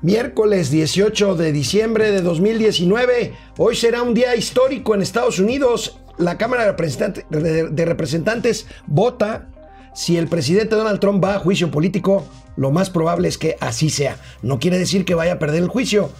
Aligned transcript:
Miércoles 0.00 0.70
18 0.70 1.34
de 1.34 1.50
diciembre 1.50 2.12
de 2.12 2.22
2019. 2.22 3.34
Hoy 3.56 3.74
será 3.74 4.00
un 4.02 4.14
día 4.14 4.36
histórico 4.36 4.94
en 4.94 5.02
Estados 5.02 5.40
Unidos. 5.40 5.98
La 6.18 6.38
Cámara 6.38 6.72
de 7.30 7.84
Representantes, 7.84 8.66
vota 8.86 9.48
si 9.94 10.16
el 10.16 10.28
presidente 10.28 10.76
Donald 10.76 11.00
Trump 11.00 11.24
va 11.24 11.34
a 11.34 11.40
juicio 11.40 11.72
político. 11.72 12.24
Lo 12.56 12.70
más 12.70 12.90
probable 12.90 13.26
es 13.26 13.38
que 13.38 13.56
así 13.58 13.90
sea. 13.90 14.18
No 14.40 14.60
quiere 14.60 14.78
decir 14.78 15.04
que 15.04 15.16
vaya 15.16 15.32
a 15.32 15.38
perder 15.40 15.64
el 15.64 15.68
juicio. 15.68 16.12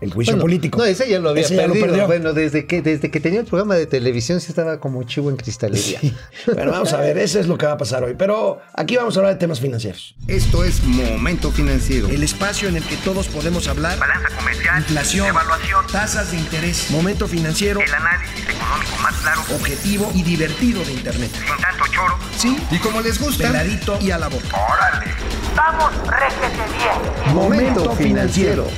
El 0.00 0.12
juicio 0.12 0.38
político. 0.38 0.78
No, 0.78 0.84
ese 0.84 1.08
ya 1.08 1.18
lo 1.18 1.30
había 1.30 1.48
perdido. 1.48 2.06
Bueno, 2.06 2.32
desde 2.32 2.66
que, 2.66 2.82
desde 2.82 3.10
que 3.10 3.20
tenía 3.20 3.40
el 3.40 3.46
programa 3.46 3.74
de 3.74 3.86
televisión 3.86 4.40
se 4.40 4.52
estaba 4.52 4.78
como 4.78 5.02
chivo 5.02 5.30
en 5.30 5.36
cristalería. 5.36 6.00
Bueno, 6.46 6.70
vamos 6.70 6.92
a 6.92 7.00
ver, 7.00 7.18
eso 7.18 7.40
es 7.40 7.46
lo 7.46 7.58
que 7.58 7.66
va 7.66 7.72
a 7.72 7.78
pasar 7.78 8.04
hoy. 8.04 8.14
Pero 8.16 8.60
aquí 8.74 8.96
vamos 8.96 9.16
a 9.16 9.20
hablar 9.20 9.34
de 9.34 9.40
temas 9.40 9.60
financieros. 9.60 10.14
Esto 10.28 10.62
es 10.64 10.82
Momento 10.84 11.50
Financiero. 11.50 12.08
El 12.08 12.22
espacio 12.22 12.68
en 12.68 12.76
el 12.76 12.84
que 12.84 12.96
todos 12.98 13.28
podemos 13.28 13.66
hablar. 13.66 13.98
Balanza 13.98 14.28
comercial. 14.36 14.78
Inflación. 14.78 15.26
Evaluación. 15.26 15.86
Tasas 15.90 16.30
de 16.30 16.38
interés. 16.38 16.90
Momento 16.90 17.26
Financiero. 17.26 17.80
El 17.80 17.92
análisis 17.92 18.48
económico 18.48 18.96
más 19.02 19.14
claro. 19.16 19.40
Objetivo 19.54 20.12
y 20.14 20.22
divertido 20.22 20.84
de 20.84 20.92
Internet. 20.92 21.30
Sin 21.32 21.62
tanto 21.62 21.84
choro. 21.92 22.16
Sí. 22.36 22.56
Y 22.70 22.78
como 22.78 23.00
les 23.00 23.20
gusta. 23.20 23.48
Peladito 23.48 23.98
y 24.00 24.10
a 24.10 24.18
la 24.18 24.28
boca. 24.28 24.56
¡Órale! 24.56 25.12
¡Vamos, 25.56 25.92
réjete 26.06 26.62
bien! 26.78 27.34
Momento 27.34 27.90
Financiero. 27.96 28.68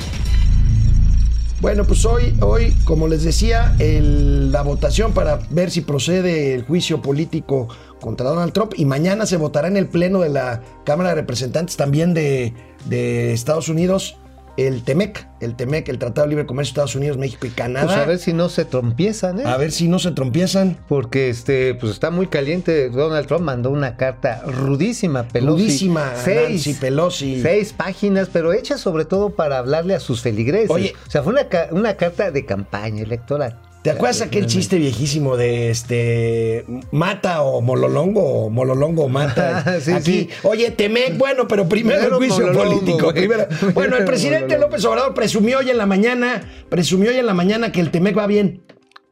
Bueno, 1.61 1.83
pues 1.85 2.03
hoy, 2.05 2.35
hoy 2.41 2.73
como 2.85 3.07
les 3.07 3.23
decía, 3.23 3.75
el- 3.77 4.51
la 4.51 4.63
votación 4.63 5.13
para 5.13 5.39
ver 5.51 5.69
si 5.69 5.81
procede 5.81 6.55
el 6.55 6.63
juicio 6.63 7.03
político 7.03 7.67
contra 7.99 8.27
Donald 8.29 8.51
Trump 8.51 8.73
y 8.75 8.85
mañana 8.85 9.27
se 9.27 9.37
votará 9.37 9.67
en 9.67 9.77
el 9.77 9.87
Pleno 9.87 10.21
de 10.21 10.29
la 10.29 10.63
Cámara 10.85 11.09
de 11.09 11.15
Representantes 11.15 11.77
también 11.77 12.15
de, 12.15 12.53
de 12.85 13.31
Estados 13.33 13.69
Unidos 13.69 14.17
el 14.57 14.83
TEMEC, 14.83 15.27
el 15.39 15.55
TEMEC, 15.55 15.89
el 15.89 15.99
Tratado 15.99 16.27
de 16.27 16.29
Libre 16.29 16.45
Comercio 16.45 16.69
de 16.69 16.73
Estados 16.73 16.95
Unidos, 16.95 17.17
México 17.17 17.47
y 17.47 17.49
Canadá. 17.49 17.85
Pues 17.87 17.97
a 17.97 18.05
ver 18.05 18.19
si 18.19 18.33
no 18.33 18.49
se 18.49 18.65
trompiezan, 18.65 19.39
¿eh? 19.39 19.43
A 19.45 19.57
ver 19.57 19.71
si 19.71 19.87
no 19.87 19.99
se 19.99 20.11
trompiezan. 20.11 20.77
Porque 20.87 21.29
este, 21.29 21.75
pues 21.75 21.93
está 21.93 22.11
muy 22.11 22.27
caliente. 22.27 22.89
Donald 22.89 23.27
Trump 23.27 23.43
mandó 23.43 23.69
una 23.69 23.97
carta 23.97 24.43
rudísima, 24.45 25.23
Pelosi. 25.23 25.63
Rudísima, 25.63 26.13
Seis, 26.15 26.49
Nancy 26.49 26.73
Pelosi. 26.75 27.41
seis 27.41 27.73
páginas, 27.73 28.29
pero 28.31 28.53
hecha 28.53 28.77
sobre 28.77 29.05
todo 29.05 29.31
para 29.31 29.57
hablarle 29.57 29.95
a 29.95 29.99
sus 29.99 30.21
feligreses. 30.21 30.69
Oye. 30.69 30.93
o 31.07 31.09
sea, 31.09 31.23
fue 31.23 31.33
una, 31.33 31.47
una 31.71 31.95
carta 31.95 32.31
de 32.31 32.45
campaña 32.45 33.03
electoral. 33.03 33.57
¿Te 33.81 33.89
acuerdas 33.89 34.21
aquel 34.21 34.45
chiste 34.45 34.77
viejísimo 34.77 35.37
de 35.37 35.71
este 35.71 36.65
mata 36.91 37.41
o 37.41 37.61
mololongo 37.61 38.45
o 38.45 38.49
mololongo 38.51 39.09
mata? 39.09 39.79
Sí, 39.81 39.91
Aquí, 39.91 40.03
sí. 40.03 40.29
oye, 40.43 40.69
Temec, 40.69 41.17
bueno, 41.17 41.47
pero 41.47 41.67
primero 41.67 42.03
el 42.03 42.13
juicio 42.13 42.51
político. 42.53 43.11
primero. 43.13 43.47
Bueno, 43.73 43.97
el 43.97 44.05
presidente 44.05 44.45
mololongo. 44.49 44.67
López 44.67 44.85
Obrador 44.85 45.13
presumió 45.15 45.59
hoy 45.59 45.71
en 45.71 45.77
la 45.77 45.87
mañana, 45.87 46.43
presumió 46.69 47.09
hoy 47.09 47.17
en 47.17 47.25
la 47.25 47.33
mañana 47.33 47.71
que 47.71 47.81
el 47.81 47.89
Temec 47.89 48.15
va 48.15 48.27
bien. 48.27 48.61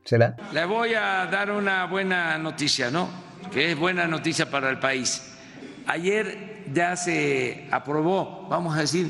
¿Será? 0.05 0.35
Le 0.53 0.65
voy 0.65 0.93
a 0.93 1.25
dar 1.31 1.49
una 1.49 1.85
buena 1.85 2.37
noticia, 2.37 2.91
¿no? 2.91 3.09
Que 3.51 3.71
es 3.71 3.77
buena 3.77 4.05
noticia 4.07 4.51
para 4.51 4.69
el 4.69 4.77
país. 4.77 5.33
Ayer 5.87 6.63
ya 6.71 6.95
se 6.95 7.67
aprobó, 7.71 8.47
vamos 8.49 8.77
a 8.77 8.81
decir, 8.81 9.09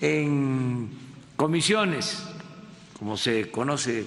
en 0.00 0.90
comisiones, 1.36 2.24
como 2.98 3.16
se 3.16 3.50
conoce 3.50 4.06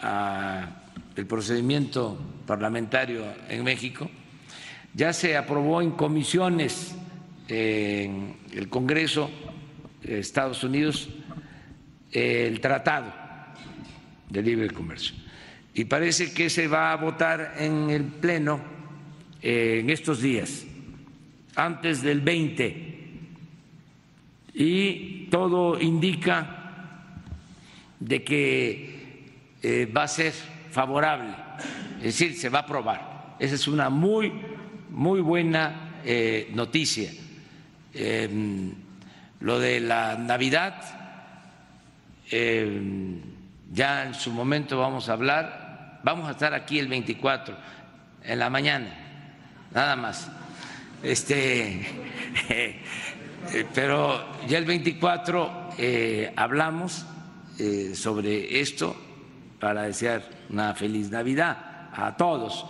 a 0.00 0.82
el 1.16 1.26
procedimiento 1.26 2.18
parlamentario 2.46 3.24
en 3.48 3.64
México, 3.64 4.08
ya 4.94 5.12
se 5.12 5.36
aprobó 5.36 5.82
en 5.82 5.92
comisiones 5.92 6.94
en 7.48 8.36
el 8.52 8.68
Congreso 8.68 9.30
de 10.02 10.20
Estados 10.20 10.62
Unidos 10.62 11.08
el 12.12 12.60
tratado 12.60 13.12
de 14.28 14.42
libre 14.42 14.70
comercio. 14.70 15.16
Y 15.74 15.84
parece 15.84 16.32
que 16.32 16.50
se 16.50 16.68
va 16.68 16.92
a 16.92 16.96
votar 16.96 17.54
en 17.58 17.90
el 17.90 18.04
Pleno 18.04 18.60
eh, 19.42 19.80
en 19.80 19.90
estos 19.90 20.20
días, 20.20 20.64
antes 21.54 22.02
del 22.02 22.20
20. 22.20 22.84
Y 24.54 25.26
todo 25.30 25.80
indica 25.80 27.22
de 28.00 28.24
que 28.24 28.97
eh, 29.62 29.86
va 29.86 30.04
a 30.04 30.08
ser 30.08 30.32
favorable, 30.70 31.34
es 31.98 32.04
decir, 32.04 32.36
se 32.36 32.48
va 32.48 32.60
a 32.60 32.62
aprobar. 32.62 33.36
Esa 33.38 33.54
es 33.54 33.68
una 33.68 33.90
muy, 33.90 34.32
muy 34.90 35.20
buena 35.20 36.00
eh, 36.04 36.50
noticia. 36.54 37.10
Em, 37.94 38.72
lo 39.40 39.58
de 39.58 39.80
la 39.80 40.16
Navidad, 40.16 40.74
eh, 42.30 43.20
ya 43.72 44.04
en 44.04 44.14
su 44.14 44.32
momento 44.32 44.78
vamos 44.78 45.08
a 45.08 45.12
hablar, 45.12 46.00
vamos 46.02 46.28
a 46.28 46.32
estar 46.32 46.54
aquí 46.54 46.78
el 46.78 46.88
24 46.88 47.56
en 48.24 48.38
la 48.38 48.50
mañana, 48.50 48.88
nada 49.72 49.96
más. 49.96 50.30
Este, 51.02 51.86
eh, 52.48 52.82
pero 53.74 54.36
ya 54.48 54.58
el 54.58 54.64
24 54.64 55.70
eh, 55.78 56.32
hablamos 56.36 57.04
sobre 57.94 58.60
esto 58.60 59.07
para 59.60 59.82
desear 59.82 60.22
una 60.50 60.74
feliz 60.74 61.10
Navidad 61.10 61.56
a 61.92 62.16
todos. 62.16 62.66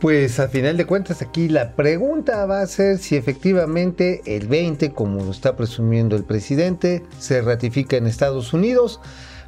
Pues 0.00 0.38
a 0.38 0.48
final 0.48 0.76
de 0.76 0.84
cuentas 0.84 1.22
aquí 1.22 1.48
la 1.48 1.72
pregunta 1.72 2.44
va 2.44 2.60
a 2.60 2.66
ser 2.66 2.98
si 2.98 3.16
efectivamente 3.16 4.20
el 4.26 4.48
20, 4.48 4.92
como 4.92 5.24
lo 5.24 5.30
está 5.30 5.56
presumiendo 5.56 6.14
el 6.14 6.24
presidente, 6.24 7.02
se 7.18 7.40
ratifica 7.40 7.96
en 7.96 8.06
Estados 8.06 8.52
Unidos. 8.52 9.00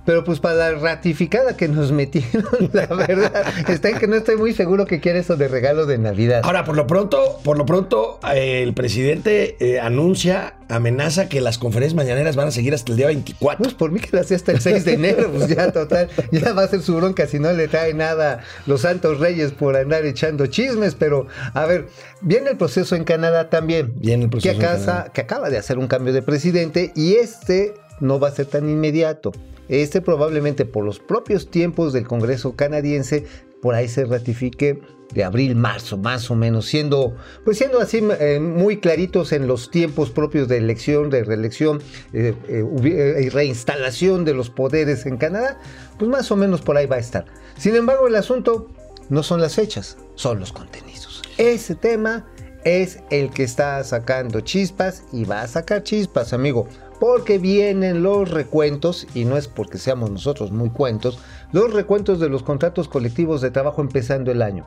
Pero 0.07 0.25
pues 0.25 0.41
para 0.41 0.55
la 0.55 0.71
ratificada 0.79 1.57
que 1.57 1.69
nos 1.69 1.93
metieron, 1.93 2.71
la 2.73 2.87
verdad, 2.87 3.45
está 3.69 3.91
en 3.91 3.99
que 3.99 4.07
no 4.07 4.17
estoy 4.17 4.37
muy 4.37 4.55
seguro 4.55 4.87
que 4.87 5.01
quiera 5.01 5.19
eso 5.19 5.37
de 5.37 5.49
regalo 5.49 5.85
de 5.85 5.99
Navidad. 5.99 6.41
Ahora, 6.45 6.65
por 6.65 6.77
lo 6.77 6.87
pronto, 6.87 7.41
por 7.45 7.59
lo 7.59 7.67
pronto, 7.67 8.19
eh, 8.33 8.63
el 8.63 8.73
presidente 8.73 9.57
eh, 9.61 9.81
anuncia, 9.81 10.55
amenaza 10.69 11.29
que 11.29 11.41
las 11.41 11.59
conferencias 11.59 11.95
mañaneras 11.97 12.37
van 12.37 12.49
a 12.49 12.51
seguir 12.53 12.73
hasta 12.73 12.93
el 12.93 12.97
día 12.99 13.07
24. 13.09 13.63
Pues 13.65 13.75
por 13.75 13.91
mí 13.91 14.01
que 14.01 14.17
hacía 14.19 14.37
hasta 14.37 14.53
el 14.53 14.61
6 14.61 14.85
de 14.85 14.93
enero, 14.95 15.31
pues 15.33 15.49
ya 15.49 15.73
total, 15.73 16.09
ya 16.31 16.53
va 16.53 16.63
a 16.63 16.69
ser 16.69 16.81
su 16.83 16.95
bronca 16.97 17.27
si 17.27 17.39
no 17.39 17.53
le 17.53 17.67
trae 17.69 17.93
nada 17.93 18.41
los 18.67 18.83
santos 18.83 19.19
reyes 19.19 19.53
por 19.53 19.77
andar 19.77 20.05
echando 20.07 20.47
chismes, 20.47 20.95
pero 20.95 21.27
a 21.53 21.67
ver, 21.67 21.89
viene 22.21 22.51
el 22.51 22.57
proceso 22.57 22.95
en 22.95 23.05
Canadá 23.05 23.51
también. 23.51 23.93
Viene 23.97 24.25
el 24.25 24.31
proceso 24.31 24.57
que, 24.57 24.65
en 24.65 24.71
acasa- 24.71 24.87
Canadá. 24.87 25.13
que 25.13 25.21
acaba 25.21 25.51
de 25.51 25.59
hacer 25.59 25.79
un 25.79 25.89
cambio 25.89 26.13
de 26.13 26.23
presidente 26.23 26.93
y 26.95 27.15
este 27.17 27.75
no 28.01 28.19
va 28.21 28.29
a 28.29 28.33
ser 28.33 28.47
tan 28.47 28.69
inmediato. 28.69 29.33
Este 29.69 30.01
probablemente 30.01 30.65
por 30.65 30.85
los 30.85 30.99
propios 30.99 31.51
tiempos 31.51 31.93
del 31.93 32.07
Congreso 32.07 32.55
canadiense, 32.55 33.27
por 33.61 33.75
ahí 33.75 33.89
se 33.89 34.05
ratifique 34.05 34.81
de 35.13 35.25
abril, 35.25 35.57
marzo, 35.57 35.97
más 35.97 36.31
o 36.31 36.35
menos, 36.35 36.67
siendo, 36.67 37.17
pues 37.45 37.59
siendo 37.59 37.81
así 37.81 38.01
eh, 38.21 38.41
muy 38.41 38.79
claritos 38.79 39.33
en 39.33 39.47
los 39.47 39.71
tiempos 39.71 40.11
propios 40.11 40.49
de 40.49 40.59
elección, 40.59 41.11
de 41.11 41.25
reelección 41.25 41.81
eh, 42.13 42.35
eh, 42.49 42.65
eh, 42.85 43.23
y 43.23 43.29
reinstalación 43.29 44.25
de 44.25 44.35
los 44.35 44.51
poderes 44.51 45.07
en 45.07 45.17
Canadá, 45.17 45.59
pues 45.99 46.11
más 46.11 46.31
o 46.31 46.37
menos 46.37 46.61
por 46.61 46.77
ahí 46.77 46.87
va 46.87 46.97
a 46.97 47.01
estar. 47.01 47.25
Sin 47.57 47.77
embargo, 47.77 48.09
el 48.09 48.17
asunto 48.17 48.69
no 49.09 49.23
son 49.23 49.41
las 49.41 49.55
fechas, 49.55 49.97
son 50.17 50.41
los 50.41 50.53
contenidos. 50.53 51.23
Ese 51.39 51.75
tema 51.75 52.27
es 52.65 52.99
el 53.11 53.31
que 53.31 53.45
está 53.45 53.83
sacando 53.85 54.41
chispas 54.41 55.05
y 55.13 55.25
va 55.25 55.43
a 55.43 55.47
sacar 55.47 55.85
chispas, 55.85 56.33
amigo. 56.33 56.69
Porque 56.99 57.39
vienen 57.39 58.03
los 58.03 58.31
recuentos, 58.31 59.07
y 59.15 59.25
no 59.25 59.37
es 59.37 59.49
porque 59.49 59.79
seamos 59.79 60.11
nosotros 60.11 60.51
muy 60.51 60.71
cuentos, 60.71 61.19
los 61.53 61.73
recuentos 61.73 62.21
de 62.21 62.29
los 62.29 62.43
contratos 62.43 62.89
colectivos 62.89 63.41
de 63.41 63.51
trabajo 63.51 63.83
empezando 63.83 64.31
el 64.31 64.43
año. 64.43 64.67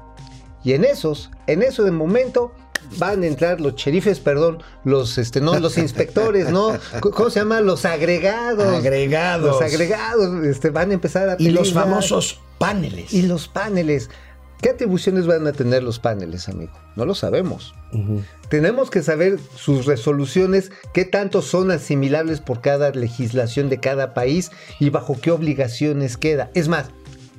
Y 0.63 0.73
en 0.73 0.83
esos, 0.83 1.31
en 1.47 1.63
eso 1.63 1.83
de 1.83 1.91
momento, 1.91 2.51
van 2.97 3.23
a 3.23 3.27
entrar 3.27 3.61
los 3.61 3.75
sheriffes, 3.75 4.19
perdón, 4.19 4.61
los, 4.83 5.17
este, 5.17 5.41
no, 5.41 5.57
los 5.59 5.77
inspectores, 5.77 6.49
¿no? 6.49 6.77
¿Cómo 6.99 7.29
se 7.29 7.39
llama? 7.39 7.61
Los 7.61 7.85
agregados. 7.85 8.67
Agregados. 8.67 9.47
Los 9.47 9.61
agregados, 9.61 10.45
este, 10.45 10.69
van 10.69 10.91
a 10.91 10.93
empezar 10.93 11.29
a 11.29 11.35
y 11.39 11.49
los 11.49 11.73
famosos 11.73 12.41
paneles. 12.57 13.13
Y 13.13 13.23
los 13.23 13.47
paneles. 13.47 14.09
¿Qué 14.61 14.69
atribuciones 14.69 15.25
van 15.25 15.47
a 15.47 15.53
tener 15.53 15.83
los 15.83 15.99
paneles, 15.99 16.49
amigo? 16.49 16.73
No 16.97 17.05
lo 17.05 17.15
sabemos. 17.15 17.73
Tenemos 18.49 18.89
que 18.89 19.01
saber 19.01 19.39
sus 19.55 19.85
resoluciones, 19.85 20.71
qué 20.93 21.05
tanto 21.05 21.41
son 21.41 21.71
asimilables 21.71 22.41
por 22.41 22.59
cada 22.59 22.91
legislación 22.91 23.69
de 23.69 23.79
cada 23.79 24.13
país 24.13 24.51
y 24.79 24.89
bajo 24.89 25.19
qué 25.19 25.31
obligaciones 25.31 26.17
queda. 26.17 26.51
Es 26.55 26.67
más, 26.67 26.89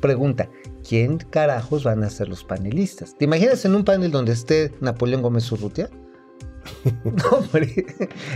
pregunta, 0.00 0.48
¿quién 0.88 1.18
carajos 1.18 1.84
van 1.84 2.04
a 2.04 2.10
ser 2.10 2.28
los 2.28 2.42
panelistas? 2.42 3.14
¿Te 3.18 3.26
imaginas 3.26 3.66
en 3.66 3.74
un 3.74 3.84
panel 3.84 4.10
donde 4.10 4.32
esté 4.32 4.72
Napoleón 4.80 5.20
Gómez 5.20 5.50
Urrutia? 5.52 5.90
No, 7.04 7.24
hombre. 7.38 7.86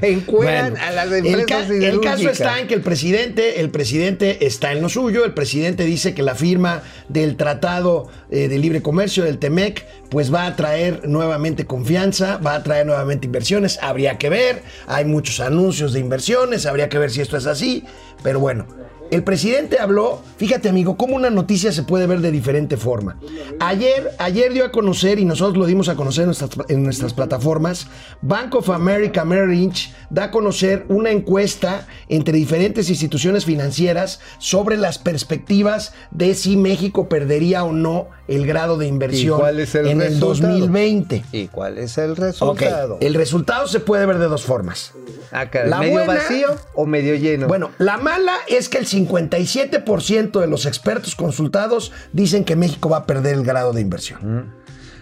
Encueran 0.03 0.73
Bueno, 0.73 0.87
a 0.87 0.91
las 0.93 1.07
el, 1.13 1.27
empresas 1.27 1.67
ca- 1.69 1.75
el 1.75 2.01
caso 2.01 2.29
está 2.31 2.61
en 2.61 2.67
que 2.67 2.75
el 2.75 2.81
presidente, 2.81 3.61
el 3.61 3.71
presidente 3.71 4.47
está 4.47 4.73
en 4.73 4.83
lo 4.83 4.89
suyo. 4.89 5.25
El 5.25 5.35
presidente 5.35 5.85
dice 5.85 6.15
que 6.15 6.23
la 6.23 6.35
firma 6.35 6.83
del 7.09 7.37
Tratado 7.37 8.09
eh, 8.31 8.49
de 8.49 8.59
Libre 8.59 8.83
Comercio, 8.83 9.25
del 9.25 9.39
TEMEC, 9.39 9.85
pues 10.11 10.33
va 10.33 10.47
a 10.47 10.57
traer 10.57 11.07
nuevamente 11.09 11.67
confianza, 11.67 12.39
va 12.39 12.55
a 12.55 12.63
traer 12.63 12.87
nuevamente 12.87 13.27
inversiones. 13.27 13.79
Habría 13.83 14.19
que 14.19 14.29
ver, 14.29 14.63
hay 14.87 15.05
muchos 15.05 15.41
anuncios 15.41 15.93
de 15.93 16.01
inversiones, 16.01 16.67
habría 16.67 16.89
que 16.89 16.99
ver 16.99 17.11
si 17.11 17.21
esto 17.21 17.37
es 17.37 17.47
así. 17.47 17.85
Pero 18.23 18.41
bueno, 18.41 18.67
el 19.11 19.23
presidente 19.23 19.79
habló, 19.79 20.21
fíjate 20.39 20.69
amigo, 20.69 20.97
cómo 20.97 21.15
una 21.17 21.31
noticia 21.31 21.73
se 21.73 21.83
puede 21.83 22.07
ver 22.07 22.21
de 22.21 22.31
diferente 22.31 22.77
forma. 22.77 23.17
Ayer, 23.61 24.11
ayer 24.19 24.53
dio 24.53 24.65
a 24.65 24.73
conocer, 24.73 25.19
y 25.19 25.25
nosotros 25.25 25.57
lo 25.57 25.67
dimos 25.67 25.89
a 25.89 25.95
conocer 25.95 26.23
en 26.23 26.27
nuestras, 26.29 26.51
en 26.69 26.83
nuestras 26.83 27.13
plataformas, 27.15 27.87
Bank 28.23 28.55
of 28.55 28.71
America 28.71 29.25
Merrill 29.25 29.51
Lynch 29.59 29.93
da 30.11 30.25
a 30.25 30.31
conocer 30.31 30.85
una 30.89 31.11
encuesta 31.11 31.87
entre 32.09 32.33
diferentes 32.37 32.91
instituciones 32.91 33.45
financieras 33.45 34.21
sobre 34.39 34.77
las 34.77 34.99
perspectivas 34.99 35.93
de 36.11 36.35
si 36.35 36.57
México 36.57 37.09
perdería 37.09 37.65
o 37.65 37.73
no 37.73 38.09
el 38.27 38.47
grado 38.47 38.79
de 38.79 38.87
inversión 38.87 39.37
¿Y 39.37 39.41
cuál 39.41 39.61
es 39.61 39.75
el 39.75 39.87
en 39.87 40.01
el 40.01 40.09
resultado? 40.15 40.53
2020. 40.59 41.25
¿Y 41.33 41.49
cuál 41.49 41.77
es 41.79 41.99
el 41.99 42.17
resultado? 42.17 42.97
el 43.01 43.15
resultado 43.15 43.67
se 43.69 43.81
puede 43.81 44.07
ver 44.07 44.19
de 44.19 44.27
dos 44.27 44.45
formas. 44.45 44.93
Ah, 45.31 45.47
la 45.67 45.79
¿Medio 45.81 45.93
buena- 45.93 46.15
vacío 46.15 46.49
o 46.75 46.87
medio 46.87 47.15
lleno? 47.17 47.49
Bueno, 47.49 47.71
la 47.79 47.99
mala 47.99 48.35
es 48.49 48.69
que 48.71 48.79
el 48.79 48.87
57% 49.09 50.41
de 50.41 50.47
los 50.47 50.67
expertos 50.67 51.15
consultados 51.15 51.93
dicen 52.13 52.45
que 52.45 52.57
México 52.57 52.89
va 52.89 52.99
a 52.99 53.07
perder 53.07 53.35
el 53.35 53.45
grado 53.45 53.73
de 53.73 53.81
inversión. 53.81 54.53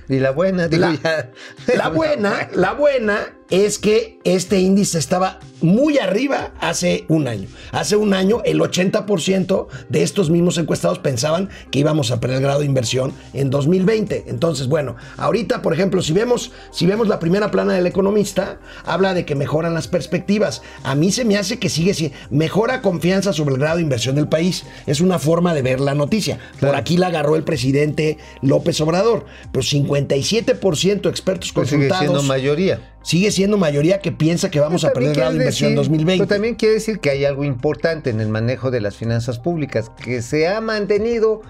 y 0.08 0.18
la 0.18 0.30
buena, 0.30 0.68
digo 0.68 0.86
La, 0.86 0.94
ya. 0.94 1.30
la 1.76 1.88
buena, 1.88 2.48
la 2.54 2.72
buena 2.72 3.32
es 3.52 3.78
que 3.78 4.18
este 4.24 4.60
índice 4.60 4.98
estaba 4.98 5.38
muy 5.60 5.98
arriba 5.98 6.52
hace 6.58 7.04
un 7.08 7.28
año. 7.28 7.48
Hace 7.70 7.96
un 7.96 8.14
año 8.14 8.40
el 8.46 8.60
80% 8.60 9.66
de 9.90 10.02
estos 10.02 10.30
mismos 10.30 10.56
encuestados 10.56 10.98
pensaban 10.98 11.50
que 11.70 11.78
íbamos 11.78 12.10
a 12.10 12.18
perder 12.18 12.38
el 12.38 12.42
grado 12.42 12.60
de 12.60 12.66
inversión 12.66 13.12
en 13.34 13.50
2020. 13.50 14.24
Entonces, 14.28 14.68
bueno, 14.68 14.96
ahorita, 15.18 15.60
por 15.60 15.74
ejemplo, 15.74 16.00
si 16.00 16.14
vemos, 16.14 16.50
si 16.70 16.86
vemos 16.86 17.08
la 17.08 17.18
primera 17.18 17.50
plana 17.50 17.74
del 17.74 17.86
economista, 17.86 18.58
habla 18.86 19.12
de 19.12 19.26
que 19.26 19.34
mejoran 19.34 19.74
las 19.74 19.86
perspectivas. 19.86 20.62
A 20.82 20.94
mí 20.94 21.12
se 21.12 21.26
me 21.26 21.36
hace 21.36 21.58
que 21.58 21.68
sigue 21.68 21.92
siendo, 21.92 22.16
mejora 22.30 22.80
confianza 22.80 23.34
sobre 23.34 23.54
el 23.54 23.60
grado 23.60 23.76
de 23.76 23.82
inversión 23.82 24.16
del 24.16 24.28
país. 24.28 24.64
Es 24.86 25.02
una 25.02 25.18
forma 25.18 25.52
de 25.52 25.60
ver 25.60 25.78
la 25.78 25.94
noticia. 25.94 26.38
Por 26.58 26.74
aquí 26.74 26.96
la 26.96 27.08
agarró 27.08 27.36
el 27.36 27.44
presidente 27.44 28.16
López 28.40 28.80
Obrador. 28.80 29.26
Pero 29.52 29.62
57% 29.62 31.10
expertos 31.10 31.52
Pues 31.52 31.68
sigue 31.68 31.88
consultados 31.88 31.98
siendo 31.98 32.22
mayoría. 32.22 32.91
Sigue 33.02 33.30
siendo 33.30 33.56
mayoría 33.58 34.00
que 34.00 34.12
piensa 34.12 34.50
que 34.50 34.60
vamos 34.60 34.84
a 34.84 34.92
perder 34.92 35.16
quiere 35.16 35.32
inversión 35.32 35.70
en 35.72 35.76
decir- 35.76 35.90
2020. 35.90 36.24
Pero 36.24 36.34
también 36.34 36.54
quiere 36.54 36.74
decir 36.74 37.00
que 37.00 37.10
hay 37.10 37.24
algo 37.24 37.44
importante 37.44 38.10
en 38.10 38.20
el 38.20 38.28
manejo 38.28 38.70
de 38.70 38.80
las 38.80 38.96
finanzas 38.96 39.38
públicas, 39.38 39.90
que 40.02 40.22
se 40.22 40.48
ha 40.48 40.60
mantenido 40.60 41.42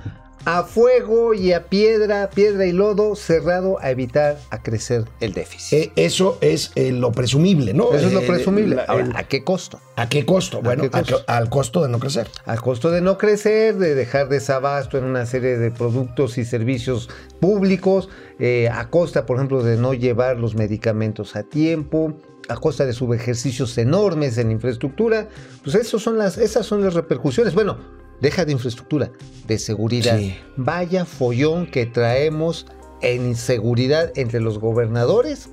a 0.44 0.64
fuego 0.64 1.34
y 1.34 1.52
a 1.52 1.66
piedra, 1.68 2.28
piedra 2.30 2.66
y 2.66 2.72
lodo 2.72 3.14
cerrado 3.14 3.78
a 3.80 3.90
evitar 3.90 4.38
a 4.50 4.62
crecer 4.62 5.04
el 5.20 5.32
déficit. 5.34 5.78
Eh, 5.78 5.92
eso 5.96 6.38
es 6.40 6.72
eh, 6.74 6.90
lo 6.90 7.12
presumible, 7.12 7.72
¿no? 7.74 7.92
Eso 7.94 8.08
es 8.08 8.12
lo 8.12 8.20
Eh, 8.20 8.26
presumible. 8.26 8.76
la- 8.76 8.82
Ahora, 8.84 9.04
el- 9.04 9.16
¿a 9.16 9.24
qué 9.24 9.44
costo? 9.44 9.80
¿A 9.96 10.08
qué 10.08 10.26
costo? 10.26 10.60
Bueno, 10.60 10.82
qué 10.84 10.90
costo? 10.90 11.20
al 11.28 11.48
costo 11.48 11.82
de 11.82 11.88
no 11.88 11.98
crecer. 12.00 12.28
Al 12.44 12.60
costo 12.60 12.90
de 12.90 13.00
no 13.00 13.18
crecer, 13.18 13.76
de 13.76 13.94
dejar 13.94 14.28
desabasto 14.28 14.98
en 14.98 15.04
una 15.04 15.26
serie 15.26 15.58
de 15.58 15.70
productos 15.70 16.38
y 16.38 16.44
servicios 16.44 17.08
públicos, 17.40 18.08
eh, 18.38 18.68
a 18.68 18.88
costa, 18.90 19.26
por 19.26 19.36
ejemplo, 19.36 19.62
de 19.62 19.76
no 19.76 19.94
llevar 19.94 20.38
los 20.38 20.54
medicamentos 20.56 21.36
a 21.36 21.44
tiempo, 21.44 22.14
a 22.48 22.56
costa 22.56 22.84
de 22.84 22.92
subejercicios 22.92 23.78
enormes 23.78 24.36
en 24.38 24.50
infraestructura, 24.50 25.28
pues 25.62 25.76
esos 25.76 26.02
son 26.02 26.18
las, 26.18 26.36
esas 26.38 26.66
son 26.66 26.82
las 26.82 26.94
repercusiones. 26.94 27.54
Bueno, 27.54 28.01
deja 28.22 28.46
de 28.46 28.52
infraestructura, 28.52 29.10
de 29.46 29.58
seguridad. 29.58 30.18
Sí. 30.18 30.34
Vaya 30.56 31.04
follón 31.04 31.66
que 31.66 31.84
traemos 31.84 32.66
en 33.02 33.26
inseguridad 33.26 34.12
entre 34.16 34.40
los 34.40 34.58
gobernadores 34.58 35.50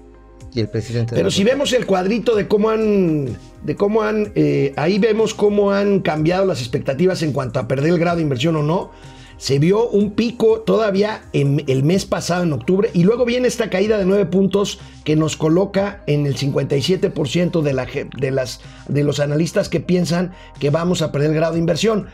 y 0.54 0.60
el 0.62 0.69
presidente. 0.69 1.16
de 1.16 1.19
Pero 1.19 1.31
si 1.31 1.44
vemos 1.44 1.74
el 1.74 1.86
cuadrito 1.86 2.36
de 2.36 2.48
cómo 2.48 2.69
han, 2.69 3.36
de 3.63 3.75
cómo 3.75 4.04
han, 4.04 4.31
eh, 4.36 4.74
ahí 4.77 5.00
vemos 5.00 5.33
cómo 5.33 5.71
han 5.71 6.00
cambiado 6.01 6.45
las 6.45 6.60
expectativas 6.62 7.21
en 7.24 7.33
cuanto 7.33 7.60
a 7.60 7.68
perder 7.68 7.92
el 7.94 8.00
grado 8.00 8.18
de 8.18 8.24
inversión 8.24 8.56
o 8.56 8.63
no. 8.63 8.92
Se 9.38 9.57
vio 9.57 9.88
un 9.88 10.12
pico 10.16 10.60
todavía 10.62 11.21
en 11.31 11.63
el 11.68 11.83
mes 11.83 12.06
pasado, 12.06 12.44
en 12.44 12.51
octubre, 12.51 12.89
y 12.94 13.04
luego 13.06 13.24
viene 13.24 13.48
esta 13.48 13.69
caída 13.69 13.98
de 13.98 14.04
nueve 14.06 14.25
puntos 14.25 14.80
que 15.06 15.16
nos 15.16 15.38
coloca 15.38 16.04
en 16.07 16.25
el 16.25 16.36
57% 16.36 17.62
de, 17.62 17.74
la, 17.74 17.86
ge- 17.86 18.10
de, 18.18 18.31
las, 18.31 18.60
de 18.89 19.04
los 19.04 19.21
analistas 19.21 19.69
que 19.69 19.80
piensan 19.80 20.33
que 20.60 20.69
vamos 20.71 21.01
a 21.01 21.12
perder 21.13 21.30
el 21.30 21.36
grado 21.38 21.54
de 21.54 21.60
inversión. 21.60 22.07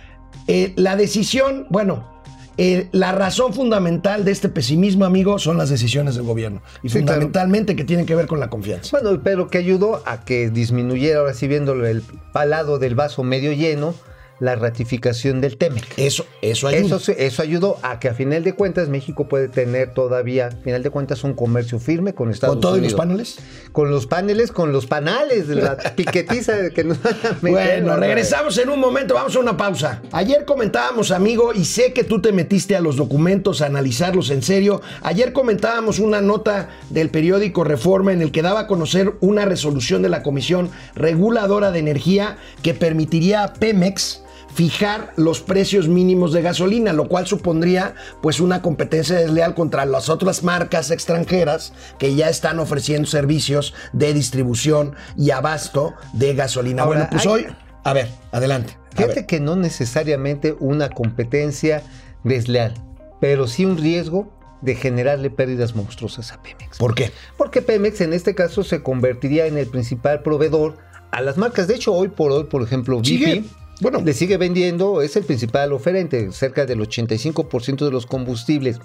Eh, 0.48 0.74
la 0.76 0.96
decisión, 0.96 1.66
bueno, 1.70 2.16
eh, 2.58 2.88
la 2.92 3.12
razón 3.12 3.54
fundamental 3.54 4.24
de 4.24 4.32
este 4.32 4.48
pesimismo, 4.48 5.04
amigo, 5.06 5.40
son 5.40 5.58
las 5.58 5.70
decisiones 5.70 6.16
del 6.16 6.24
gobierno. 6.24 6.62
Y 6.84 6.90
Sí, 6.90 7.00
claro. 7.00 7.08
fundamentalmente 7.08 7.76
que 7.76 7.84
tienen 7.84 8.06
que 8.06 8.16
ver 8.16 8.28
con 8.28 8.40
la 8.40 8.50
confianza. 8.50 8.98
Bueno, 9.00 9.20
pero 9.24 9.50
que 9.50 9.58
ayudó 9.58 10.02
a 10.06 10.24
que 10.24 10.50
disminuyera, 10.50 11.20
ahora 11.20 11.34
sí 11.34 11.48
viéndolo 11.48 11.86
el 11.86 12.02
palado 12.32 12.80
del 12.80 12.96
vaso 12.96 13.24
medio 13.24 13.52
lleno, 13.52 13.94
la 14.40 14.56
ratificación 14.56 15.42
del 15.42 15.58
TEMEC. 15.58 15.86
Eso, 15.98 16.26
eso 16.42 16.68
ayuda. 16.68 16.98
Eso, 16.98 17.12
eso 17.12 17.42
ayudó 17.42 17.78
a 17.82 18.00
que 18.00 18.10
a 18.10 18.14
final 18.14 18.44
de 18.44 18.54
cuentas 18.54 18.90
México 18.90 19.28
puede 19.28 19.48
tener 19.48 19.94
todavía, 19.94 20.48
a 20.48 20.52
final 20.52 20.84
de 20.84 20.90
cuentas, 20.90 21.24
un 21.24 21.34
comercio 21.34 21.80
firme 21.80 22.14
con 22.14 22.32
Estados 22.32 22.56
¿Con 22.56 22.62
todo 22.62 22.76
y 22.76 22.80
Unidos. 22.80 22.94
los 22.94 23.00
paneles? 23.00 23.38
Con 23.72 23.92
los 23.92 24.08
paneles, 24.08 24.52
con 24.52 24.72
los 24.72 24.86
panales, 24.86 25.48
la 25.48 25.78
piquetiza 25.96 26.70
que 26.72 26.84
nos 26.84 27.02
van 27.02 27.16
a 27.24 27.38
meter. 27.42 27.84
Bueno, 27.84 27.96
regresamos 27.98 28.58
en 28.58 28.70
un 28.70 28.80
momento, 28.80 29.14
vamos 29.14 29.36
a 29.36 29.40
una 29.40 29.56
pausa. 29.56 30.02
Ayer 30.12 30.46
comentábamos, 30.46 31.12
amigo, 31.12 31.54
y 31.54 31.66
sé 31.66 31.94
que 31.94 32.04
tú 32.04 32.22
te 32.22 32.32
metiste 32.32 32.76
a 32.76 32.82
los 32.82 32.98
documentos 32.98 33.62
a 33.62 33.68
analizarlos 33.68 34.30
en 34.30 34.42
serio. 34.42 34.82
Ayer 35.02 35.32
comentábamos 35.34 36.00
una 36.00 36.22
nota 36.22 36.70
del 36.90 37.10
periódico 37.10 37.64
Reforma 37.64 38.12
en 38.12 38.22
el 38.22 38.32
que 38.32 38.42
daba 38.42 38.62
a 38.62 38.68
conocer 38.68 39.14
una 39.22 39.46
resolución 39.46 40.02
de 40.02 40.10
la 40.10 40.24
Comisión 40.24 40.70
Reguladora 40.96 41.72
de 41.72 41.80
Energía 41.80 42.38
que 42.62 42.74
permitiría 42.74 43.44
a 43.44 43.54
Pemex 43.54 44.25
fijar 44.56 45.12
los 45.18 45.42
precios 45.42 45.90
mínimos 45.90 46.32
de 46.32 46.42
gasolina, 46.42 46.94
lo 46.94 47.08
cual 47.10 47.28
supondría 47.28 47.94
pues 48.22 48.40
una 48.40 48.62
competencia 48.62 49.18
desleal 49.18 49.54
contra 49.54 49.86
las 49.86 50.08
otras 50.08 50.44
marcas 50.44 50.92
extranjeras 50.92 51.74
que 52.00 52.16
ya 52.16 52.30
están 52.30 52.60
ofreciendo 52.60 53.08
servicios 53.08 53.74
de 53.92 54.14
distribución 54.14 54.96
y 55.18 55.32
abasto 55.32 55.94
de 56.14 56.34
gasolina. 56.36 56.84
Ahora, 56.84 57.00
bueno, 57.02 57.10
pues 57.12 57.26
hay- 57.26 57.32
hoy, 57.32 57.48
a 57.84 57.94
ver, 57.94 58.08
adelante. 58.32 58.78
Fíjate 58.96 59.26
que 59.26 59.42
no 59.42 59.58
necesariamente 59.58 60.56
una 60.62 60.90
competencia 60.90 61.84
desleal, 62.24 62.74
pero 63.20 63.48
sí 63.48 63.66
un 63.66 63.78
riesgo 63.78 64.32
de 64.62 64.76
generarle 64.76 65.30
pérdidas 65.30 65.76
monstruosas 65.76 66.32
a 66.32 66.42
Pemex. 66.42 66.78
¿Por 66.78 66.96
qué? 66.96 67.12
Porque 67.38 67.62
Pemex 67.62 68.00
en 68.00 68.14
este 68.14 68.34
caso 68.36 68.64
se 68.64 68.82
convertiría 68.82 69.48
en 69.48 69.58
el 69.58 69.68
principal 69.68 70.22
proveedor 70.24 70.78
a 71.12 71.20
las 71.20 71.36
marcas. 71.36 71.68
De 71.68 71.76
hecho, 71.76 71.94
hoy 71.94 72.08
por 72.08 72.32
hoy, 72.32 72.46
por 72.46 72.64
ejemplo, 72.64 73.00
BP 73.00 73.44
bueno. 73.82 74.02
le 74.04 74.14
sigue 74.14 74.38
vendiendo, 74.38 75.02
es 75.02 75.16
el 75.16 75.24
principal 75.24 75.74
oferente. 75.74 76.32
Cerca 76.32 76.66
del 76.66 76.80
85% 76.80 77.86
de 77.86 77.92
los 77.92 78.06
combustibles 78.06 78.80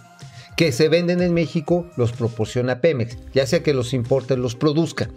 que 0.56 0.72
se 0.72 0.88
venden 0.88 1.22
en 1.22 1.32
México 1.32 1.86
los 1.96 2.12
proporciona 2.12 2.80
Pemex, 2.80 3.16
ya 3.32 3.46
sea 3.46 3.62
que 3.62 3.72
los 3.72 3.94
importe 3.94 4.34
o 4.34 4.36
los 4.36 4.56
produzca. 4.56 5.08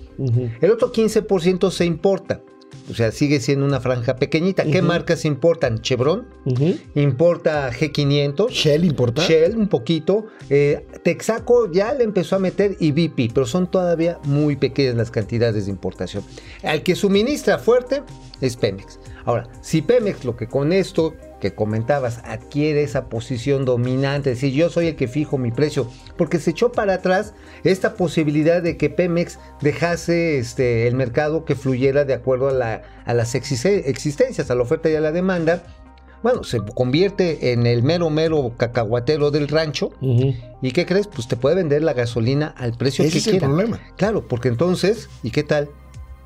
El 0.62 0.72
otro 0.72 0.92
15% 0.94 1.70
se 1.70 1.86
importa. 1.86 2.42
O 2.90 2.94
sea, 2.94 3.12
sigue 3.12 3.40
siendo 3.40 3.66
una 3.66 3.80
franja 3.80 4.16
pequeñita. 4.16 4.66
¿Qué 4.66 4.82
marcas 4.82 5.26
importan? 5.26 5.82
Chevron, 5.82 6.28
importa 6.96 7.72
G500, 7.72 8.50
Shell 8.50 8.84
importa. 8.84 9.26
Shell 9.26 9.58
un 9.58 9.68
poquito, 9.68 10.28
eh, 10.50 10.86
Texaco 11.04 11.72
ya 11.72 11.94
le 11.94 12.04
empezó 12.04 12.36
a 12.36 12.40
meter 12.40 12.76
y 12.80 12.92
BP, 12.92 13.34
pero 13.34 13.46
son 13.46 13.70
todavía 13.70 14.20
muy 14.24 14.56
pequeñas 14.58 14.96
las 14.96 15.12
cantidades 15.12 15.66
de 15.66 15.72
importación. 15.72 16.24
Al 16.62 16.84
que 16.84 16.96
suministra 16.96 17.58
fuerte 17.58 18.04
es 18.42 18.58
Pemex. 18.58 19.00
Ahora, 19.26 19.48
si 19.62 19.82
Pemex 19.82 20.26
lo 20.26 20.36
que 20.36 20.48
con 20.48 20.74
esto 20.74 21.14
que 21.40 21.54
comentabas 21.54 22.20
adquiere 22.24 22.84
esa 22.84 23.10
posición 23.10 23.66
dominante, 23.66 24.32
es 24.32 24.38
decir, 24.42 24.54
yo 24.54 24.70
soy 24.70 24.88
el 24.88 24.96
que 24.96 25.08
fijo 25.08 25.38
mi 25.38 25.52
precio, 25.52 25.88
porque 26.18 26.40
se 26.40 26.52
echó 26.52 26.72
para 26.72 26.94
atrás 26.96 27.34
esta 27.64 27.96
posibilidad 27.96 28.62
de 28.62 28.78
que 28.78 28.90
Pemex 28.90 29.40
dejase 29.62 30.38
este, 30.38 30.88
el 30.88 30.96
mercado 30.96 31.44
que 31.46 31.56
fluyera 31.56 32.06
de 32.06 32.14
acuerdo 32.14 32.48
a, 32.50 32.54
la- 32.54 32.82
a 33.06 33.14
las 33.14 33.36
existe- 33.36 33.90
existencias, 33.90 34.50
a 34.52 34.56
la 34.56 34.62
oferta 34.64 34.90
y 34.90 34.96
a 34.96 35.02
la 35.02 35.12
demanda, 35.12 35.64
bueno, 36.22 36.46
se 36.46 36.60
convierte 36.62 37.52
en 37.52 37.66
el 37.68 37.84
mero, 37.84 38.10
mero 38.10 38.54
cacahuatero 38.56 39.30
del 39.30 39.50
rancho. 39.50 39.90
¿Y 40.62 40.72
qué 40.72 40.86
crees? 40.86 41.08
Pues 41.08 41.28
te 41.28 41.36
puede 41.36 41.56
vender 41.58 41.84
la 41.84 41.92
gasolina 41.92 42.54
al 42.58 42.78
precio 42.78 43.04
Ese 43.04 43.12
que 43.12 43.18
es 43.20 43.28
el 43.28 43.40
problema. 43.40 43.80
Claro, 43.98 44.26
porque 44.30 44.48
entonces, 44.48 45.10
¿y 45.24 45.32
qué 45.32 45.44
tal? 45.44 45.70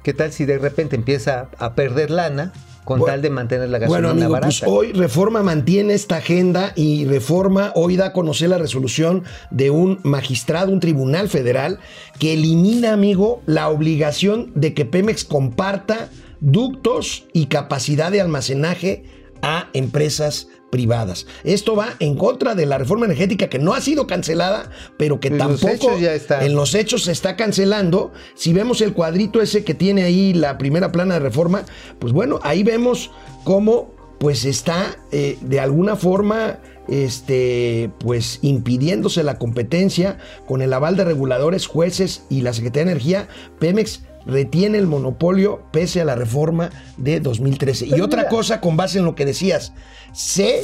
¿Qué 0.03 0.13
tal 0.13 0.31
si 0.31 0.45
de 0.45 0.59
repente 0.59 0.95
empieza 0.95 1.49
a 1.57 1.73
perder 1.73 2.11
lana 2.11 2.53
con 2.87 2.99
Bueno, 2.99 3.11
tal 3.11 3.21
de 3.21 3.29
mantener 3.29 3.67
la 3.67 3.79
Bueno, 3.79 4.07
gasolina 4.07 4.11
amigo, 4.11 4.31
barata. 4.31 4.47
pues 4.47 4.63
hoy 4.65 4.93
Reforma 4.93 5.43
mantiene 5.43 5.93
esta 5.93 6.15
agenda 6.15 6.71
y 6.77 7.03
Reforma 7.03 7.73
hoy 7.75 7.97
da 7.97 8.05
a 8.07 8.13
conocer 8.13 8.47
la 8.47 8.57
resolución 8.57 9.25
de 9.51 9.71
un 9.71 9.99
magistrado, 10.03 10.71
un 10.71 10.79
tribunal 10.79 11.27
federal, 11.27 11.79
que 12.17 12.31
elimina, 12.31 12.93
amigo, 12.93 13.41
la 13.45 13.67
obligación 13.67 14.53
de 14.55 14.73
que 14.73 14.85
Pemex 14.85 15.25
comparta 15.25 16.07
ductos 16.39 17.25
y 17.33 17.47
capacidad 17.47 18.09
de 18.09 18.21
almacenaje 18.21 19.03
a 19.41 19.67
empresas 19.73 20.47
privadas. 20.69 21.27
Esto 21.43 21.75
va 21.75 21.95
en 21.99 22.15
contra 22.15 22.55
de 22.55 22.65
la 22.65 22.77
reforma 22.77 23.05
energética 23.05 23.49
que 23.49 23.59
no 23.59 23.73
ha 23.73 23.81
sido 23.81 24.07
cancelada, 24.07 24.69
pero 24.97 25.19
que 25.19 25.29
En 25.29 25.37
tampoco 25.37 25.67
hechos 25.67 26.01
ya 26.01 26.13
está. 26.13 26.45
en 26.45 26.55
los 26.55 26.75
hechos 26.75 27.03
se 27.05 27.11
está 27.11 27.35
cancelando. 27.35 28.11
Si 28.35 28.53
vemos 28.53 28.81
el 28.81 28.93
cuadrito 28.93 29.41
ese 29.41 29.63
que 29.63 29.73
tiene 29.73 30.03
ahí 30.03 30.33
la 30.33 30.57
primera 30.57 30.91
plana 30.91 31.15
de 31.15 31.19
reforma, 31.21 31.63
pues 31.99 32.13
bueno, 32.13 32.39
ahí 32.43 32.63
vemos 32.63 33.11
cómo 33.43 33.95
pues 34.19 34.45
está 34.45 34.97
eh, 35.11 35.37
de 35.41 35.59
alguna 35.59 35.95
forma 35.95 36.59
este 36.87 37.91
pues 37.99 38.39
impidiéndose 38.41 39.23
la 39.23 39.37
competencia 39.37 40.17
con 40.47 40.61
el 40.61 40.73
aval 40.73 40.95
de 40.95 41.03
reguladores, 41.03 41.67
jueces 41.67 42.23
y 42.29 42.41
la 42.41 42.53
Secretaría 42.53 42.85
de 42.85 42.91
Energía, 42.91 43.27
Pemex 43.59 44.01
retiene 44.27 44.77
el 44.77 44.85
monopolio 44.87 45.63
pese 45.71 46.01
a 46.01 46.05
la 46.05 46.15
reforma 46.15 46.69
de 46.97 47.19
2013. 47.19 47.87
y 47.87 47.89
Pero 47.91 48.05
otra 48.05 48.19
mira. 48.23 48.29
cosa 48.29 48.61
con 48.61 48.77
base 48.77 48.99
en 48.99 49.05
lo 49.05 49.15
que 49.15 49.25
decías, 49.25 49.73
sé, 50.13 50.61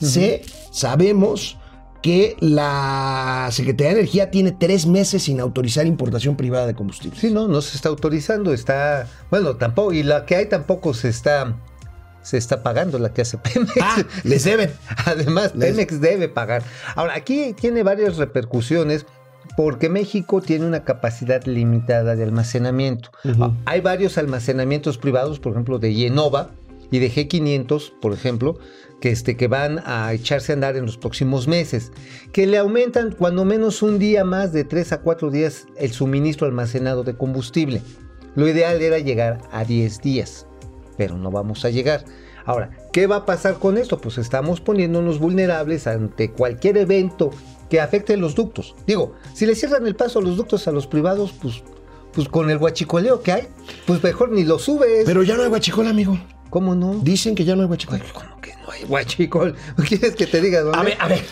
sé, 0.00 0.42
sabemos 0.72 1.58
que 2.02 2.36
la 2.40 3.48
Secretaría 3.50 3.94
de 3.94 4.00
Energía 4.00 4.30
tiene 4.30 4.52
tres 4.52 4.86
meses 4.86 5.22
sin 5.22 5.40
autorizar 5.40 5.86
importación 5.86 6.36
privada 6.36 6.66
de 6.66 6.74
combustible. 6.74 7.18
Sí, 7.18 7.30
no, 7.30 7.48
no 7.48 7.62
se 7.62 7.76
está 7.76 7.88
autorizando, 7.88 8.52
está, 8.52 9.06
bueno, 9.30 9.56
tampoco, 9.56 9.92
y 9.94 10.02
la 10.02 10.26
que 10.26 10.36
hay 10.36 10.46
tampoco 10.46 10.92
se 10.92 11.08
está, 11.08 11.56
se 12.20 12.36
está 12.36 12.62
pagando, 12.62 12.98
la 12.98 13.14
que 13.14 13.22
hace 13.22 13.38
Pemex. 13.38 13.72
Ah, 13.80 14.02
les 14.22 14.44
deben. 14.44 14.70
Además, 15.06 15.52
Les- 15.54 15.70
Pemex 15.70 16.00
debe 16.00 16.28
pagar. 16.28 16.62
Ahora, 16.94 17.14
aquí 17.14 17.54
tiene 17.58 17.82
varias 17.82 18.18
repercusiones 18.18 19.06
porque 19.56 19.88
México 19.88 20.40
tiene 20.40 20.66
una 20.66 20.84
capacidad 20.84 21.44
limitada 21.44 22.16
de 22.16 22.24
almacenamiento. 22.24 23.10
Hay 23.64 23.80
varios 23.80 24.18
almacenamientos 24.18 24.98
privados, 24.98 25.38
por 25.38 25.52
ejemplo, 25.52 25.78
de 25.78 25.94
Yenova 25.94 26.50
y 26.90 26.98
de 26.98 27.10
G500, 27.10 27.92
por 28.00 28.12
ejemplo, 28.12 28.58
que, 29.00 29.10
este, 29.10 29.36
que 29.36 29.48
van 29.48 29.80
a 29.84 30.12
echarse 30.12 30.52
a 30.52 30.54
andar 30.54 30.76
en 30.76 30.86
los 30.86 30.96
próximos 30.96 31.46
meses, 31.46 31.92
que 32.32 32.46
le 32.46 32.58
aumentan 32.58 33.12
cuando 33.12 33.44
menos 33.44 33.82
un 33.82 33.98
día 33.98 34.24
más 34.24 34.52
de 34.52 34.64
3 34.64 34.92
a 34.92 35.00
4 35.00 35.30
días 35.30 35.66
el 35.76 35.92
suministro 35.92 36.46
almacenado 36.46 37.04
de 37.04 37.14
combustible. 37.14 37.82
Lo 38.34 38.48
ideal 38.48 38.80
era 38.82 38.98
llegar 38.98 39.40
a 39.52 39.64
10 39.64 40.00
días, 40.00 40.46
pero 40.96 41.16
no 41.16 41.30
vamos 41.30 41.64
a 41.64 41.70
llegar. 41.70 42.04
Ahora, 42.46 42.70
¿qué 42.92 43.06
va 43.06 43.16
a 43.16 43.26
pasar 43.26 43.58
con 43.58 43.78
esto? 43.78 43.98
Pues 43.98 44.18
estamos 44.18 44.60
poniéndonos 44.60 45.18
vulnerables 45.18 45.86
ante 45.86 46.30
cualquier 46.30 46.76
evento 46.76 47.30
que 47.70 47.80
afecte 47.80 48.16
los 48.16 48.34
ductos. 48.34 48.74
Digo, 48.86 49.14
si 49.34 49.46
le 49.46 49.54
cierran 49.54 49.86
el 49.86 49.96
paso 49.96 50.18
a 50.18 50.22
los 50.22 50.36
ductos 50.36 50.66
a 50.68 50.72
los 50.72 50.86
privados, 50.86 51.32
pues, 51.40 51.62
pues 52.12 52.28
con 52.28 52.50
el 52.50 52.58
guachicoleo 52.58 53.22
que 53.22 53.32
hay, 53.32 53.48
pues 53.86 54.02
mejor 54.02 54.30
ni 54.30 54.44
lo 54.44 54.58
subes. 54.58 55.04
Pero 55.04 55.22
ya 55.22 55.36
no 55.36 55.42
hay 55.42 55.48
guachicol, 55.48 55.86
amigo. 55.88 56.18
¿Cómo 56.50 56.74
no? 56.76 56.94
Dicen 57.02 57.34
que 57.34 57.44
ya 57.44 57.56
no 57.56 57.62
hay 57.62 57.68
guachicol. 57.68 58.00
¿Cómo 58.12 58.40
que 58.40 58.52
no 58.64 58.70
hay 58.70 58.84
guachicol? 58.84 59.56
¿Quieres 59.88 60.14
que 60.14 60.26
te 60.28 60.40
diga 60.40 60.60
dónde? 60.60 60.78
A 60.78 60.82
ver, 60.84 60.96
a 61.00 61.08
ver. 61.08 61.24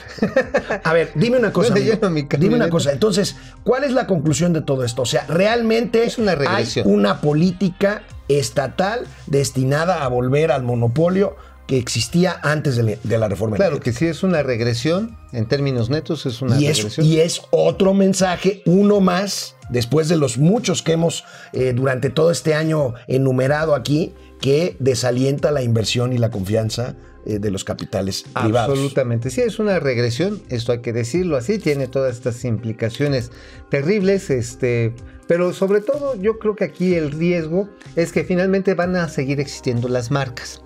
A 0.83 0.93
ver, 0.93 1.12
dime 1.15 1.39
una 1.39 1.53
cosa. 1.53 1.73
Amigo. 1.73 1.97
Dime 2.39 2.57
una 2.57 2.69
cosa. 2.69 2.91
Entonces, 2.93 3.37
¿cuál 3.62 3.85
es 3.85 3.93
la 3.93 4.09
conclusión 4.09 4.53
de 4.53 4.62
todo 4.62 4.83
esto? 4.85 5.03
O 5.03 5.07
sea, 5.07 5.25
realmente 5.29 6.03
Es 6.03 6.19
una 6.19 6.33
hay 6.33 6.39
regresión. 6.39 6.91
una 6.91 7.21
política 7.21 8.03
estatal 8.27 9.07
destinada 9.29 10.03
a 10.05 10.09
volver 10.09 10.51
al 10.51 10.62
monopolio 10.65 11.37
que 11.73 11.79
existía 11.79 12.38
antes 12.43 12.76
de 12.76 12.83
la, 12.83 12.93
de 13.02 13.17
la 13.17 13.29
reforma. 13.29 13.57
Claro 13.57 13.76
energética. 13.76 13.99
que 13.99 14.05
sí 14.05 14.11
es 14.11 14.23
una 14.23 14.43
regresión, 14.43 15.17
en 15.33 15.47
términos 15.47 15.88
netos 15.88 16.26
es 16.26 16.43
una 16.43 16.61
y 16.61 16.67
es, 16.67 16.76
regresión. 16.76 17.07
y 17.07 17.21
es 17.21 17.41
otro 17.50 17.95
mensaje, 17.95 18.61
uno 18.67 19.00
más, 19.00 19.57
después 19.71 20.11
de 20.11 20.19
los 20.19 20.37
muchos 20.37 20.83
que 20.83 20.93
hemos 20.93 21.25
eh, 21.55 21.73
durante 21.75 22.11
todo 22.11 22.31
este 22.31 22.52
año 22.52 22.93
enumerado 23.07 23.75
aquí, 23.75 24.12
que 24.38 24.76
desalienta 24.81 25.50
la 25.50 25.62
inversión 25.62 26.12
y 26.12 26.19
la 26.19 26.31
confianza 26.31 26.95
eh, 27.25 27.38
de 27.38 27.50
los 27.50 27.64
capitales 27.64 28.25
privados. 28.38 28.73
Absolutamente, 28.73 29.31
sí, 29.31 29.41
es 29.41 29.59
una 29.59 29.81
regresión, 29.81 30.43
esto 30.50 30.73
hay 30.73 30.83
que 30.83 30.93
decirlo 30.93 31.38
así, 31.38 31.59
tiene 31.59 31.87
todas 31.87 32.14
estas 32.14 32.45
implicaciones 32.45 33.31
terribles, 33.71 34.29
este, 34.29 34.93
pero 35.26 35.55
sobre 35.55 35.81
todo 35.81 36.17
yo 36.17 36.38
creo 36.38 36.55
que 36.55 36.64
aquí 36.64 36.97
el 36.97 37.12
riesgo 37.12 37.71
es 37.97 38.12
que 38.12 38.25
finalmente 38.25 38.75
van 38.75 38.95
a 38.95 39.09
seguir 39.09 39.41
existiendo 39.41 39.88
las 39.88 40.11
marcas. 40.11 40.61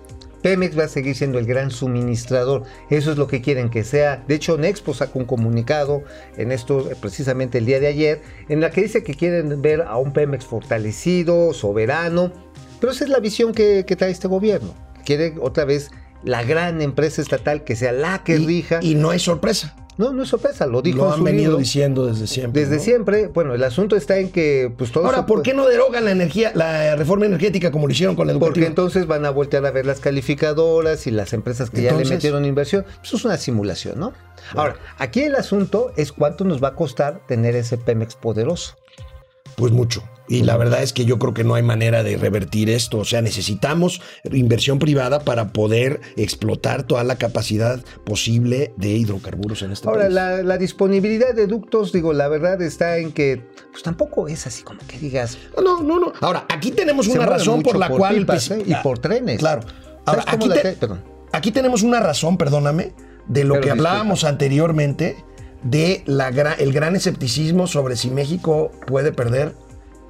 Pemex 0.47 0.79
va 0.79 0.85
a 0.85 0.87
seguir 0.87 1.13
siendo 1.13 1.39
el 1.39 1.45
gran 1.45 1.71
suministrador. 1.71 2.63
Eso 2.89 3.11
es 3.11 3.17
lo 3.17 3.27
que 3.27 3.41
quieren 3.41 3.69
que 3.69 3.83
sea. 3.83 4.23
De 4.29 4.35
hecho, 4.35 4.57
Nexpo 4.57 4.93
sacó 4.93 5.19
un 5.19 5.25
comunicado 5.25 6.03
en 6.37 6.53
esto 6.53 6.89
eh, 6.89 6.95
precisamente 6.97 7.57
el 7.57 7.65
día 7.65 7.81
de 7.81 7.87
ayer, 7.87 8.21
en 8.47 8.61
la 8.61 8.69
que 8.69 8.83
dice 8.83 9.03
que 9.03 9.13
quieren 9.13 9.61
ver 9.61 9.81
a 9.81 9.97
un 9.97 10.13
Pemex 10.13 10.45
fortalecido, 10.45 11.53
soberano. 11.53 12.31
Pero 12.79 12.93
esa 12.93 13.03
es 13.03 13.09
la 13.09 13.19
visión 13.19 13.53
que, 13.53 13.83
que 13.85 13.97
trae 13.97 14.09
este 14.09 14.29
gobierno. 14.29 14.73
Quiere 15.03 15.35
otra 15.41 15.65
vez 15.65 15.91
la 16.23 16.43
gran 16.43 16.81
empresa 16.81 17.21
estatal 17.21 17.65
que 17.65 17.75
sea 17.75 17.91
la 17.91 18.23
que 18.23 18.37
y, 18.37 18.45
rija. 18.45 18.79
y 18.81 18.95
no 18.95 19.11
es 19.11 19.23
sorpresa. 19.23 19.75
No, 19.97 20.13
no 20.13 20.23
es 20.23 20.29
sorpresa, 20.29 20.65
lo 20.67 20.81
dijo 20.81 20.99
Lo 20.99 21.11
han 21.13 21.23
venido 21.23 21.43
libro. 21.51 21.57
diciendo 21.57 22.05
desde 22.05 22.27
siempre. 22.27 22.61
Desde 22.61 22.77
¿no? 22.77 22.81
siempre, 22.83 23.27
bueno, 23.27 23.53
el 23.55 23.63
asunto 23.63 23.95
está 23.95 24.17
en 24.17 24.29
que 24.31 24.71
pues 24.77 24.91
todo 24.91 25.05
Ahora, 25.05 25.25
¿por 25.25 25.41
qué 25.41 25.53
no 25.53 25.65
derogan 25.67 26.05
la 26.05 26.11
energía, 26.11 26.51
la 26.53 26.95
reforma 26.95 27.25
energética 27.25 27.71
como 27.71 27.87
lo 27.87 27.93
hicieron 27.93 28.15
con 28.15 28.27
la 28.27 28.33
Porque 28.33 28.59
educativa? 28.59 28.67
entonces 28.67 29.07
van 29.07 29.25
a 29.25 29.31
voltear 29.31 29.65
a 29.65 29.71
ver 29.71 29.85
las 29.85 29.99
calificadoras 29.99 31.07
y 31.07 31.11
las 31.11 31.33
empresas 31.33 31.69
que 31.69 31.81
ya 31.81 31.93
le 31.93 32.05
metieron 32.05 32.45
inversión. 32.45 32.85
Eso 33.03 33.17
es 33.17 33.25
una 33.25 33.37
simulación, 33.37 33.99
¿no? 33.99 34.13
Ahora, 34.55 34.75
aquí 34.97 35.21
el 35.23 35.35
asunto 35.35 35.91
es 35.97 36.11
cuánto 36.11 36.45
nos 36.45 36.63
va 36.63 36.69
a 36.69 36.75
costar 36.75 37.21
tener 37.27 37.55
ese 37.55 37.77
Pemex 37.77 38.15
poderoso. 38.15 38.75
Pues 39.57 39.73
mucho. 39.73 40.03
Y 40.29 40.43
la 40.43 40.55
verdad 40.55 40.83
es 40.83 40.93
que 40.93 41.03
yo 41.05 41.17
creo 41.17 41.33
que 41.33 41.43
no 41.43 41.55
hay 41.55 41.63
manera 41.63 42.03
de 42.03 42.15
revertir 42.15 42.69
esto. 42.69 42.99
O 42.99 43.05
sea, 43.05 43.23
necesitamos 43.23 44.01
inversión 44.31 44.77
privada 44.77 45.21
para 45.21 45.51
poder 45.51 45.99
explotar 46.15 46.83
toda 46.83 47.03
la 47.03 47.15
capacidad 47.15 47.79
posible 48.05 48.71
de 48.77 48.89
hidrocarburos 48.89 49.63
en 49.63 49.71
este 49.71 49.87
Ahora, 49.87 50.01
país. 50.03 50.13
la, 50.13 50.43
la 50.43 50.57
disponibilidad 50.59 51.33
de 51.33 51.47
ductos, 51.47 51.91
digo, 51.91 52.13
la 52.13 52.27
verdad 52.27 52.61
está 52.61 52.97
en 52.99 53.13
que 53.13 53.41
pues 53.71 53.81
tampoco 53.81 54.27
es 54.27 54.45
así 54.45 54.61
como 54.61 54.79
que 54.85 54.99
digas. 54.99 55.39
No, 55.63 55.81
no, 55.81 55.99
no. 55.99 56.13
Ahora, 56.21 56.45
aquí 56.49 56.69
tenemos 56.71 57.07
una 57.07 57.25
razón 57.25 57.63
por 57.63 57.77
la 57.79 57.87
por 57.87 57.97
cual... 57.97 58.17
pipas, 58.17 58.51
¿eh? 58.51 58.61
y 58.63 58.75
por 58.83 58.99
trenes. 58.99 59.39
Claro. 59.39 59.61
Ahora, 60.05 60.21
¿Sabes 60.23 60.39
cómo 60.39 60.53
aquí, 60.53 60.61
te- 60.61 60.87
aquí 61.31 61.51
tenemos 61.51 61.81
una 61.81 61.99
razón, 61.99 62.37
perdóname, 62.37 62.93
de 63.27 63.43
lo 63.43 63.55
Pero 63.55 63.63
que 63.63 63.69
disculpa. 63.69 63.89
hablábamos 63.89 64.23
anteriormente 64.23 65.23
de 65.63 66.03
la 66.05 66.27
el 66.29 66.73
gran 66.73 66.95
escepticismo 66.95 67.67
sobre 67.67 67.95
si 67.95 68.09
México 68.09 68.71
puede 68.85 69.11
perder. 69.11 69.53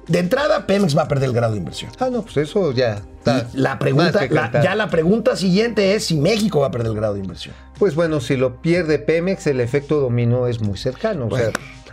De 0.06 0.20
entrada, 0.20 0.66
Pemex 0.66 0.96
va 0.96 1.02
a 1.02 1.08
perder 1.08 1.28
el 1.28 1.34
grado 1.34 1.52
de 1.52 1.58
inversión. 1.58 1.90
Ah, 2.00 2.08
no, 2.10 2.22
pues 2.22 2.38
eso 2.38 2.72
ya 2.72 3.02
está. 3.18 3.46
Y 3.52 3.58
la 3.58 3.78
pregunta, 3.78 4.20
la- 4.30 4.62
ya 4.62 4.74
la 4.74 4.88
pregunta 4.88 5.36
siguiente 5.36 5.94
es 5.94 6.06
si 6.06 6.16
México 6.16 6.60
va 6.60 6.68
a 6.68 6.70
perder 6.70 6.88
el 6.92 6.94
grado 6.96 7.12
de 7.14 7.20
inversión. 7.20 7.54
Pues 7.78 7.94
bueno, 7.94 8.20
si 8.20 8.36
lo 8.36 8.62
pierde 8.62 8.98
Pemex, 8.98 9.46
el 9.48 9.60
efecto 9.60 10.00
dominó 10.00 10.46
es 10.46 10.60
muy 10.62 10.78
cercano. 10.78 11.28
O 11.30 11.36
sea, 11.36 11.50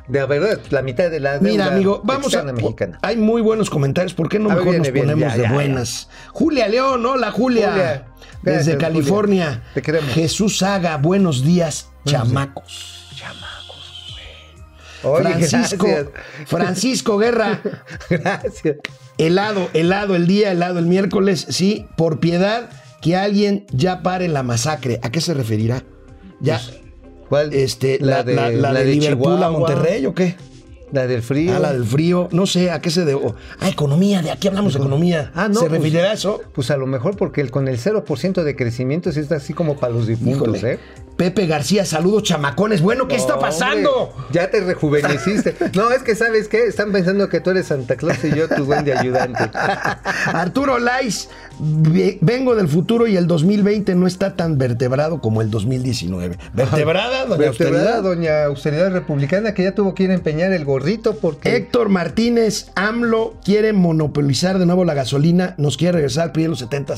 de 0.07 0.25
verdad, 0.27 0.59
la 0.69 0.81
mitad 0.81 1.09
de 1.11 1.19
la 1.19 1.39
Mira, 1.41 1.65
deuda 1.65 1.75
amigo, 1.75 2.01
vamos 2.05 2.33
a. 2.35 2.43
mexicana. 2.43 2.99
Hay 3.01 3.17
muy 3.17 3.41
buenos 3.41 3.69
comentarios. 3.69 4.13
¿Por 4.13 4.29
qué 4.29 4.39
no 4.39 4.47
mejor 4.47 4.63
viene, 4.63 4.77
nos 4.77 4.87
ponemos 4.89 5.19
ya, 5.19 5.33
de 5.35 5.41
ya, 5.43 5.49
ya. 5.49 5.53
buenas? 5.53 6.09
Julia 6.31 6.67
León, 6.69 7.05
hola 7.05 7.31
Julia. 7.31 7.69
Julia, 7.71 8.05
Desde 8.43 8.53
gracias, 8.53 8.77
California. 8.77 9.45
Julia. 9.47 9.63
Te 9.73 9.81
queremos. 9.81 10.09
Jesús 10.13 10.59
Saga, 10.59 10.95
buenos 10.97 11.43
días, 11.43 11.89
Días. 12.05 12.21
chamacos. 12.21 12.95
Oye, 15.03 15.23
Francisco, 15.23 15.85
gracias. 15.85 16.09
Francisco 16.47 17.17
Guerra, 17.19 17.61
Gracias. 18.09 18.77
helado, 19.19 19.69
helado 19.73 20.15
el 20.15 20.25
día, 20.25 20.51
helado 20.51 20.79
el 20.79 20.85
miércoles. 20.87 21.45
Sí, 21.49 21.85
por 21.95 22.19
piedad, 22.19 22.69
que 23.01 23.15
alguien 23.15 23.67
ya 23.71 24.01
pare 24.01 24.27
la 24.27 24.41
masacre. 24.41 24.99
¿A 25.03 25.11
qué 25.11 25.21
se 25.21 25.35
referirá? 25.35 25.83
Ya, 26.39 26.59
¿Cuál? 27.29 27.53
este, 27.53 27.99
la, 28.01 28.23
la- 28.23 28.49
la 28.49 28.73
de, 28.73 28.85
Liverpool 28.85 29.43
a 29.43 29.51
Monterrey 29.51 30.05
o 30.07 30.15
qué? 30.15 30.35
La 30.91 31.07
del 31.07 31.21
frío. 31.23 31.53
Ah, 31.55 31.59
la 31.59 31.73
del 31.73 31.83
frío, 31.85 32.29
no 32.31 32.45
sé, 32.45 32.69
¿a 32.71 32.79
qué 32.79 32.89
se 32.91 33.05
debe? 33.05 33.19
Ah, 33.59 33.69
economía, 33.69 34.21
de 34.21 34.31
aquí 34.31 34.47
hablamos 34.47 34.73
de 34.73 34.79
economía. 34.79 35.31
Ah, 35.35 35.47
no, 35.47 35.55
¿Se 35.55 35.67
pues- 35.67 35.71
referirá 35.81 36.11
a 36.11 36.13
eso? 36.13 36.41
Pues 36.53 36.71
a 36.71 36.77
lo 36.77 36.85
mejor 36.87 37.17
porque 37.17 37.41
el, 37.41 37.51
con 37.51 37.67
el 37.67 37.79
0% 37.79 38.43
de 38.43 38.55
crecimiento 38.55 39.11
sí 39.11 39.19
está 39.19 39.35
así 39.37 39.53
como 39.53 39.77
para 39.77 39.93
los 39.93 40.07
difuntos, 40.07 40.57
Híjole. 40.57 40.73
¿eh? 40.73 40.79
Pepe 41.17 41.47
García, 41.47 41.85
saludos 41.85 42.23
chamacones. 42.23 42.81
Bueno, 42.81 43.07
¿qué 43.07 43.15
está 43.15 43.35
Hombre, 43.35 43.49
pasando? 43.49 44.13
ya 44.33 44.51
te 44.51 44.59
rejuveneciste. 44.59 45.55
No, 45.73 45.89
es 45.91 46.03
que 46.03 46.13
¿sabes 46.13 46.49
qué? 46.49 46.65
Están 46.65 46.91
pensando 46.91 47.29
que 47.29 47.39
tú 47.39 47.51
eres 47.51 47.67
Santa 47.67 47.95
Claus 47.95 48.21
y 48.25 48.35
yo 48.35 48.47
tu 48.49 48.65
buen 48.65 48.83
de 48.83 48.93
ayudante. 48.97 49.49
Arturo 50.25 50.77
Lais, 50.77 51.29
ve- 51.59 52.17
vengo 52.21 52.53
del 52.55 52.67
futuro 52.67 53.07
y 53.07 53.15
el 53.17 53.27
2020 53.27 53.95
no 53.95 54.07
está 54.07 54.35
tan 54.35 54.57
vertebrado 54.57 55.19
como 55.21 55.41
el 55.41 55.49
2019. 55.49 56.37
¿Vertebrada, 56.53 57.25
doña 57.25 57.37
Vertebrada 57.37 57.95
Austeridad? 57.97 58.03
doña 58.03 58.43
Austeridad 58.45 58.91
Republicana 58.91 59.53
que 59.53 59.63
ya 59.63 59.73
tuvo 59.73 59.93
que 59.95 60.03
ir 60.03 60.11
a 60.11 60.15
empeñar 60.15 60.51
el 60.53 60.65
gorrito 60.79 61.15
porque... 61.17 61.55
Héctor 61.55 61.89
Martínez, 61.89 62.67
AMLO 62.75 63.35
quiere 63.43 63.71
monopolizar 63.73 64.59
de 64.59 64.65
nuevo 64.65 64.83
la 64.85 64.93
gasolina, 64.93 65.55
nos 65.57 65.77
quiere 65.77 65.93
regresar 65.93 66.23
al 66.25 66.31
PRI 66.31 66.43
de 66.43 66.49
los 66.49 66.59
70 66.59 66.95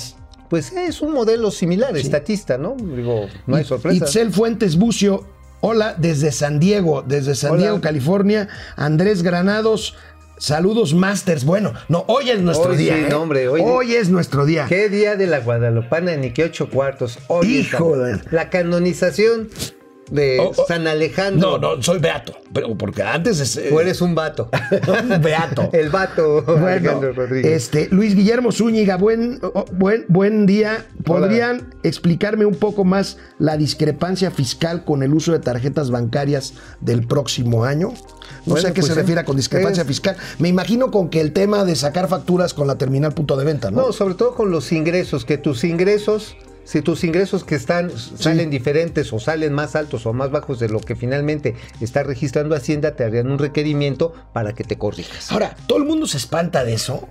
pues 0.50 0.72
es 0.72 1.02
un 1.02 1.12
modelo 1.14 1.52
similar, 1.52 1.96
estatista, 1.98 2.58
¿no? 2.58 2.76
Digo, 2.80 3.28
no 3.48 3.58
hay 3.58 3.66
sorpresa. 3.66 4.06
Itzel 4.06 4.32
Fuentes 4.32 4.78
Bucio, 4.78 5.26
hola, 5.60 5.94
desde 5.98 6.32
San 6.32 6.60
Diego, 6.60 7.04
desde 7.06 7.36
San 7.36 7.52
Hola. 7.52 7.62
Diego, 7.64 7.82
California. 7.82 8.48
Andrés 8.78 9.24
Granados, 9.24 9.96
saludos 10.38 10.94
Masters. 10.94 11.44
Bueno, 11.44 11.74
no, 11.90 12.06
hoy 12.08 12.30
es 12.30 12.40
nuestro 12.42 12.72
Hoy 12.72 12.78
día. 12.78 12.94
sí, 12.96 13.00
¿eh? 13.02 13.08
no, 13.10 13.24
hombre, 13.24 13.50
hoy- 13.50 13.62
hoy 13.62 13.96
es 13.96 14.08
nuestro 14.10 14.46
día. 14.46 14.68
¿Qué 14.70 14.88
día 14.88 15.18
de 15.18 15.28
la 15.28 15.40
Guadalupana 15.42 16.16
ni 16.16 16.32
qué 16.32 16.46
ocho 16.46 16.70
cuartos? 16.70 17.20
Hoy 17.28 17.46
la- 17.48 17.54
Híjole. 17.60 18.22
la, 18.32 18.50
canonización 18.50 19.50
de 20.12 20.40
Oh, 20.40 20.52
oh. 20.56 20.66
San 20.68 20.88
Alejandro. 20.88 21.58
No, 21.60 21.76
no, 21.76 21.82
soy 21.84 22.00
beato, 22.00 22.34
pero 22.54 22.76
porque 22.78 23.04
antes 23.04 23.40
es 23.40 23.58
eh, 23.58 23.70
O 23.74 23.82
eres 23.82 24.02
un 24.02 24.16
vato. 24.16 24.50
un 25.12 25.22
beato. 25.22 25.70
El 25.74 25.90
vato 25.90 26.44
Bueno, 26.44 26.68
Alejandro 26.68 27.14
Rodríguez. 27.14 27.52
este, 27.64 27.88
Luis 27.92 28.16
Guillermo 28.16 28.52
Zúñiga, 28.52 28.98
buen, 28.98 29.40
oh, 29.42 29.66
buen, 29.74 30.06
buen 30.08 30.46
día. 30.46 30.86
¿Podrían 31.04 31.74
explicarme 31.84 32.46
un 32.46 32.56
poco 32.56 32.84
más 32.86 33.18
la 33.40 33.58
discrepancia 33.58 34.32
fiscal 34.32 34.84
con 34.86 35.04
el 35.04 35.14
uso 35.14 35.32
de 35.32 35.40
tarjetas 35.40 35.92
bancarias 35.92 36.54
del 36.82 37.06
próximo 37.08 37.64
año? 37.66 37.94
No 38.46 38.56
sé 38.58 38.68
a 38.68 38.74
qué 38.74 38.82
pues, 38.82 38.94
se 38.94 39.00
refiere 39.00 39.24
con 39.26 39.36
discrepancia 39.36 39.82
es- 39.82 39.88
fiscal. 39.88 40.16
Me 40.40 40.48
imagino 40.48 40.90
con 40.92 41.10
que 41.10 41.20
el 41.22 41.34
tema 41.34 41.66
de 41.66 41.76
sacar 41.76 42.08
facturas 42.08 42.54
con 42.54 42.68
la 42.68 42.78
terminal 42.78 43.14
punto 43.14 43.36
de 43.36 43.46
venta, 43.46 43.72
¿no? 43.72 43.88
No, 43.88 43.92
sobre 43.92 44.16
todo 44.16 44.36
con 44.36 44.52
los 44.52 44.72
ingresos, 44.72 45.26
que 45.26 45.38
tus 45.38 45.64
ingresos, 45.64 46.36
si 46.68 46.82
tus 46.82 47.06
ingresos 47.06 47.46
que 47.46 47.56
están 47.56 47.90
salen 47.98 48.50
diferentes 48.50 49.14
o 49.14 49.20
salen 49.20 49.54
más 49.54 49.76
altos 49.78 50.06
o 50.06 50.12
más 50.12 50.32
bajos 50.32 50.60
de 50.60 50.68
lo 50.68 50.82
que 50.82 50.98
finalmente 50.98 51.56
está 51.80 52.04
registrando 52.04 52.56
Hacienda, 52.56 52.96
te 52.96 53.06
harían 53.06 53.32
un 53.32 53.40
requerimiento 53.40 54.14
para 54.34 54.54
que 54.54 54.66
te 54.66 54.78
corrijas. 54.78 55.32
Ahora, 55.32 55.56
todo 55.66 55.78
el 55.78 55.86
mundo 55.86 56.08
se 56.08 56.18
espanta 56.18 56.66
de 56.66 56.74
eso. 56.74 57.08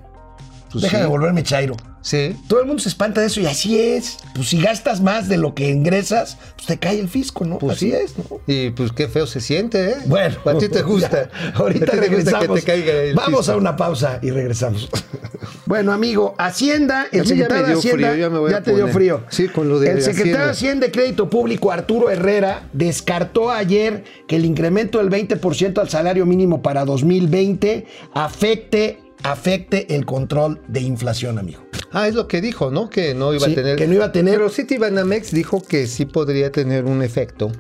Pues 0.71 0.83
Deja 0.83 0.97
sí. 0.99 1.03
de 1.05 1.09
volverme 1.09 1.43
chairo. 1.43 1.75
Sí. 2.03 2.37
Todo 2.49 2.61
el 2.61 2.67
mundo 2.67 2.83
se 2.83 2.89
espanta 2.91 3.21
de 3.21 3.29
eso 3.29 3.41
y 3.41 3.47
así 3.47 3.81
es. 3.81 4.19
Pues 4.35 4.49
si 4.49 4.61
gastas 4.61 5.01
más 5.01 5.27
de 5.29 5.39
lo 5.39 5.55
que 5.55 5.71
ingresas, 5.71 6.37
pues 6.57 6.67
te 6.67 6.79
cae 6.79 7.01
el 7.01 7.09
fisco, 7.09 7.45
¿no? 7.45 7.59
Pues 7.59 7.77
así 7.79 7.91
sí. 7.91 7.97
es, 7.97 8.15
¿no? 8.19 8.41
Y 8.47 8.71
pues 8.71 8.93
qué 8.93 9.09
feo 9.09 9.27
se 9.27 9.41
siente, 9.41 9.91
¿eh? 9.93 9.97
Bueno, 10.07 10.37
a 10.45 10.59
ti 10.59 10.69
te 10.69 10.83
gusta. 10.83 11.31
ya, 11.33 11.53
ahorita 11.55 11.87
A 11.87 11.91
ti 11.95 12.01
te 12.01 12.09
gusta 12.09 12.41
regresamos. 12.41 12.49
que 12.57 12.61
te 12.61 12.67
caiga 12.67 12.93
el 12.93 13.15
Vamos 13.15 13.41
fisco. 13.41 13.53
a 13.53 13.57
una 13.57 13.77
pausa 13.77 14.19
y 14.23 14.31
regresamos. 14.31 14.89
bueno, 15.67 15.93
amigo, 15.93 16.35
Hacienda, 16.39 17.07
el 17.13 17.23
ya 17.23 17.29
secretario 17.29 17.63
de 17.65 17.69
dio 17.71 17.79
Hacienda, 17.79 18.09
frío, 18.11 18.21
ya 18.21 18.31
me 18.31 18.39
voy 18.39 18.53
a 18.53 18.63
te 18.63 18.75
dio 18.75 18.89
frío. 18.89 19.25
Sí, 19.29 19.49
con 19.49 19.69
lo 19.69 19.79
de 19.81 19.91
El 19.91 20.03
secretario 20.03 20.47
de 20.47 20.51
Hacienda. 20.53 20.87
Y 20.87 20.91
Crédito 20.91 21.29
Público, 21.29 21.73
Arturo 21.73 22.09
Herrera, 22.11 22.69
descartó 22.73 23.51
ayer 23.51 24.05
que 24.29 24.37
el 24.37 24.45
incremento 24.45 24.99
del 24.99 25.11
20% 25.11 25.79
al 25.79 25.89
salario 25.89 26.25
mínimo 26.25 26.63
para 26.63 26.85
2020 26.85 27.85
afecte 28.15 29.01
afecte 29.23 29.97
el 29.97 30.05
control 30.05 30.61
de 30.69 30.81
inflación, 30.83 31.39
amigo. 31.39 31.63
Ah, 31.91 32.07
es 32.07 32.15
lo 32.15 32.29
que 32.29 32.41
dijo, 32.41 32.71
¿no? 32.71 32.89
Que 32.91 33.15
no 33.15 33.33
iba 33.35 33.47
Sí, 33.47 33.53
a 33.53 33.55
tener. 33.57 33.77
que 33.77 33.87
no 33.89 33.95
iba 33.95 34.05
a 34.05 34.13
tener- 34.13 34.35
Pero 34.35 34.51
Citibanamex 34.51 35.33
dijo 35.33 35.63
que 35.67 35.87
sí 35.87 36.05
podría 36.05 36.53
tener 36.53 36.85
un 36.85 37.03
efecto 37.03 37.51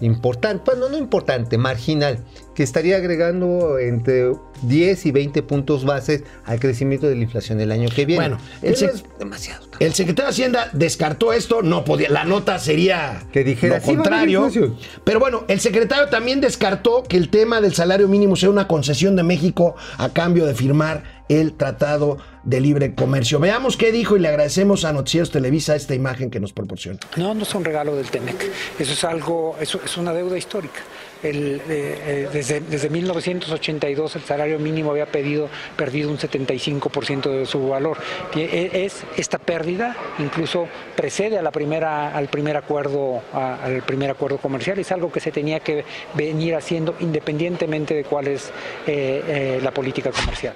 importante, 0.00 0.62
bueno, 0.70 0.88
no 0.90 0.96
importante, 0.98 1.58
marginal, 1.58 2.18
que 2.58 2.64
estaría 2.64 2.96
agregando 2.96 3.78
entre 3.78 4.32
10 4.62 5.06
y 5.06 5.12
20 5.12 5.44
puntos 5.44 5.84
bases 5.84 6.24
al 6.44 6.58
crecimiento 6.58 7.06
de 7.08 7.14
la 7.14 7.22
inflación 7.22 7.60
el 7.60 7.70
año 7.70 7.88
que 7.88 8.04
viene. 8.04 8.30
Bueno, 8.30 8.38
el 8.62 8.72
es 8.72 9.04
demasiado. 9.16 9.68
El 9.78 9.94
secretario 9.94 10.24
de 10.26 10.30
Hacienda 10.32 10.68
descartó 10.72 11.32
esto, 11.32 11.62
no 11.62 11.84
podía, 11.84 12.08
la 12.08 12.24
nota 12.24 12.58
sería 12.58 13.22
Que 13.32 13.44
dijera, 13.44 13.76
lo 13.76 13.80
"Sí, 13.84 13.94
contrario. 13.94 14.46
inflación". 14.46 14.76
Pero 15.04 15.20
bueno, 15.20 15.44
el 15.46 15.60
secretario 15.60 16.08
también 16.08 16.40
descartó 16.40 17.04
que 17.04 17.16
el 17.16 17.28
tema 17.28 17.60
del 17.60 17.74
salario 17.74 18.08
mínimo 18.08 18.34
sea 18.34 18.50
una 18.50 18.66
concesión 18.66 19.14
de 19.14 19.22
México 19.22 19.76
a 19.96 20.08
cambio 20.08 20.44
de 20.44 20.56
firmar 20.56 21.04
el 21.28 21.52
Tratado 21.52 22.18
de 22.42 22.60
Libre 22.60 22.92
Comercio. 22.96 23.38
Veamos 23.38 23.76
qué 23.76 23.92
dijo 23.92 24.16
y 24.16 24.20
le 24.20 24.26
agradecemos 24.26 24.84
a 24.84 24.92
Noticieros 24.92 25.30
Televisa 25.30 25.76
esta 25.76 25.94
imagen 25.94 26.28
que 26.28 26.40
nos 26.40 26.52
proporciona. 26.52 26.98
No, 27.16 27.34
no 27.34 27.44
es 27.44 27.54
un 27.54 27.64
regalo 27.64 27.94
del 27.94 28.10
TEMEC. 28.10 28.50
Eso 28.80 28.92
es 28.94 29.04
algo, 29.04 29.54
eso 29.60 29.80
es 29.84 29.96
una 29.96 30.12
deuda 30.12 30.36
histórica. 30.36 30.80
Eh, 31.22 32.28
desde, 32.32 32.60
desde 32.60 32.90
1982 32.90 34.16
el 34.16 34.22
salario 34.22 34.58
mínimo 34.58 34.90
había 34.90 35.06
pedido, 35.06 35.48
perdido 35.76 36.10
un 36.10 36.18
75% 36.18 37.30
de 37.30 37.46
su 37.46 37.68
valor. 37.68 37.98
E- 38.34 38.84
Es 38.84 39.04
esta 39.16 39.38
pérdida 39.38 39.96
incluso 40.18 40.68
precede 40.96 41.38
al 41.38 41.50
primer 41.50 42.56
acuerdo, 42.56 43.22
al 43.32 43.82
primer 43.82 44.10
acuerdo 44.10 44.38
comercial. 44.38 44.78
Es 44.78 44.92
algo 44.92 45.10
que 45.10 45.20
se 45.20 45.32
tenía 45.32 45.60
que 45.60 45.84
venir 46.14 46.54
haciendo 46.54 46.94
independientemente 47.00 47.94
de 47.94 48.04
cuál 48.04 48.28
es 48.28 48.50
eh, 48.86 49.22
eh, 49.26 49.60
la 49.62 49.72
política 49.72 50.10
comercial. 50.10 50.54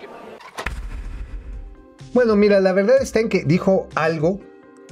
Bueno, 2.12 2.36
mira, 2.36 2.60
la 2.60 2.72
verdad 2.72 2.96
está 3.00 3.20
en 3.20 3.28
que 3.28 3.42
dijo 3.44 3.88
algo 3.94 4.40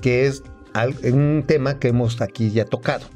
que 0.01 0.27
es 0.27 0.43
un 1.05 1.45
tema 1.47 1.79
que 1.79 1.89
hemos 1.89 2.21
aquí 2.23 2.51
ya 2.51 2.65
tocado. 2.65 3.07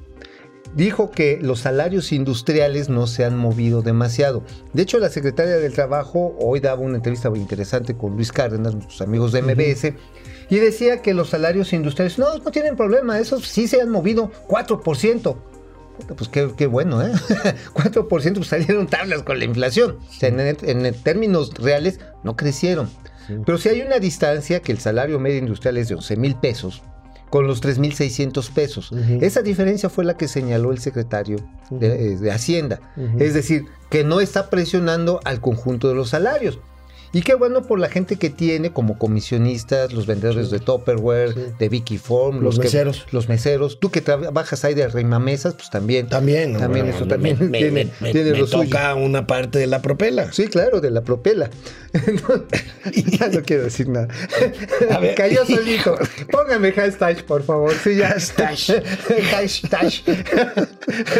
Dijo 0.75 1.13
que 1.13 1.39
los 1.41 1.61
salarios 1.61 2.11
industriales 2.13 2.89
no 2.89 3.07
se 3.07 3.25
han 3.25 3.37
movido 3.37 3.83
demasiado. 3.83 4.43
De 4.73 4.83
hecho, 4.83 4.99
la 4.99 5.09
secretaria 5.09 5.57
del 5.57 5.73
Trabajo 5.73 6.37
hoy 6.41 6.59
daba 6.59 6.81
una 6.81 6.97
entrevista 6.97 7.31
muy 7.31 7.39
interesante 7.39 7.97
con 7.97 8.17
Luis 8.17 8.33
Cárdenas, 8.33 8.75
nuestros 8.75 9.01
amigos 9.01 9.31
de 9.31 9.43
MBS, 9.43 9.93
y 10.51 10.57
decía 10.57 11.01
que 11.01 11.15
los 11.15 11.31
salarios 11.31 11.73
industriales 11.73 12.19
no, 12.19 12.39
no 12.39 12.51
tienen 12.51 12.77
problema, 12.77 13.21
esos 13.21 13.47
sí 13.47 13.69
se 13.69 13.81
han 13.81 13.91
movido 13.91 14.33
4%. 14.49 15.37
Puta, 15.97 16.15
Pues 16.17 16.29
qué, 16.29 16.51
qué 16.57 16.67
bueno, 16.67 17.01
¿eh? 17.07 17.13
4% 17.75 18.09
pues 18.09 18.49
salieron 18.49 18.89
tablas 18.89 19.23
con 19.23 19.39
la 19.39 19.45
inflación. 19.45 19.99
O 20.09 20.13
sea, 20.13 20.29
en, 20.29 20.41
en 20.41 20.95
términos 21.03 21.55
reales 21.55 22.01
no 22.25 22.35
crecieron. 22.37 22.91
Pero 23.47 23.59
si 23.59 23.69
hay 23.69 23.81
una 23.81 24.01
distancia 24.01 24.61
que 24.61 24.73
el 24.73 24.81
salario 24.81 25.19
medio 25.19 25.39
industrial 25.39 25.79
es 25.79 25.89
de 25.89 25.95
11 25.95 26.17
mil 26.17 26.35
pesos 26.35 26.83
con 27.35 27.49
los 27.49 27.61
3.600 27.61 28.49
pesos. 28.53 28.92
Esa 29.20 29.42
diferencia 29.42 29.88
fue 29.88 30.05
la 30.05 30.16
que 30.16 30.29
señaló 30.29 30.70
el 30.70 30.79
secretario 30.79 31.38
de, 31.68 32.12
eh, 32.12 32.16
de 32.16 32.31
Hacienda. 32.31 32.79
Es 33.18 33.35
decir, 33.35 33.64
que 33.90 34.05
no 34.05 34.20
está 34.20 34.51
presionando 34.51 35.18
al 35.25 35.40
conjunto 35.40 35.88
de 35.88 35.97
los 35.97 36.11
salarios. 36.11 36.61
Y 37.14 37.22
qué 37.22 37.35
bueno 37.35 37.62
por 37.62 37.79
la 37.79 37.88
gente 37.88 38.16
que 38.16 38.29
tiene 38.29 38.72
como 38.72 38.98
comisionistas, 38.98 39.92
los 39.92 40.05
vendedores 40.07 40.50
de 40.50 40.59
Tupperware, 40.59 41.57
de 41.59 41.68
Vicky 41.70 41.96
Form, 41.96 42.40
Los 42.42 42.59
meseros. 42.59 43.07
los 43.12 43.29
meseros. 43.29 43.79
Tú 43.81 43.90
que 43.90 44.00
trabajas 44.03 44.64
ahí 44.64 44.74
de 44.74 44.88
remamesas, 44.88 45.55
pues 45.55 45.70
también. 45.70 46.09
También, 46.09 46.53
¿no? 46.55 46.59
También 46.59 46.87
Bueno, 46.87 46.96
eso 46.98 47.07
también 47.09 47.38
me- 47.50 47.59
tiene, 47.59 47.90
me- 48.00 48.12
tiene 48.12 48.33
me 48.33 48.38
lo 48.38 48.46
suyo. 48.46 48.64
toca 48.64 48.94
una 48.96 49.27
parte 49.27 49.59
de 49.61 49.66
la 49.68 49.81
propela. 49.81 50.33
Sí, 50.33 50.48
claro, 50.48 50.81
de 50.81 50.90
la 50.90 51.03
propela. 51.03 51.48
ya 53.18 53.29
no 53.29 53.42
quiero 53.42 53.62
decir 53.64 53.88
nada. 53.88 54.09
A 54.90 54.98
ver. 54.98 55.14
Cayó 55.14 55.46
solito. 55.46 55.96
Póngame 56.31 56.72
hashtag, 56.72 57.24
por 57.24 57.44
favor. 57.44 57.72
Sí, 57.83 57.96
ya. 57.96 58.09
Hashtag. 58.09 58.57
hashtag. 59.31 59.92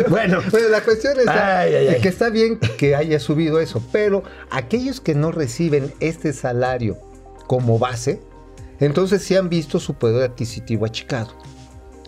Bueno. 0.09 0.40
Bueno, 0.50 0.68
la 0.70 0.80
cuestión 0.83 1.18
está 1.20 1.61
Ay, 1.61 1.74
ay, 1.74 1.88
ay. 1.88 2.00
que 2.00 2.09
está 2.09 2.28
bien 2.30 2.59
que 2.59 2.94
haya 2.96 3.20
subido 3.20 3.61
eso, 3.61 3.83
pero 3.92 4.24
aquellos 4.50 5.00
que 5.00 5.14
no 5.14 5.30
reciben 5.30 5.84
este 6.01 6.33
salario 6.33 6.97
como 7.47 7.79
base, 7.79 8.20
entonces 8.81 9.23
sí 9.23 9.37
han 9.37 9.49
visto 9.49 9.79
su 9.79 9.94
poder 9.94 10.31
adquisitivo 10.31 10.87
achicado. 10.87 11.31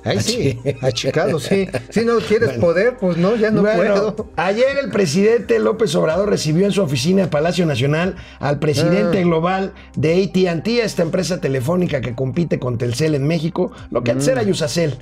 Ahí 0.04 0.20
sí, 0.20 0.60
achicado, 0.82 1.40
sí. 1.40 1.66
Si 1.90 2.04
no 2.04 2.18
quieres 2.18 2.50
Bueno. 2.50 2.60
poder, 2.60 2.96
pues 2.96 3.16
no, 3.16 3.34
ya 3.34 3.50
no 3.50 3.62
Bueno, 3.62 4.14
puedo. 4.14 4.30
ayer 4.36 4.78
el 4.80 4.90
presidente 4.92 5.58
López 5.58 5.92
Obrador 5.96 6.30
recibió 6.30 6.64
en 6.64 6.70
su 6.70 6.80
oficina 6.80 7.22
de 7.22 7.28
Palacio 7.28 7.66
Nacional 7.66 8.14
al 8.38 8.60
presidente 8.60 9.18
Ah. 9.18 9.22
global 9.22 9.74
de 9.96 10.22
AT&T, 10.22 10.80
esta 10.84 11.02
empresa 11.02 11.40
telefónica 11.40 12.00
que 12.00 12.14
compite 12.14 12.60
con 12.60 12.78
Telcel 12.78 13.16
en 13.16 13.26
México, 13.26 13.72
lo 13.90 14.04
que 14.04 14.12
antes 14.12 14.28
era 14.28 14.44
Yusacel. 14.44 14.94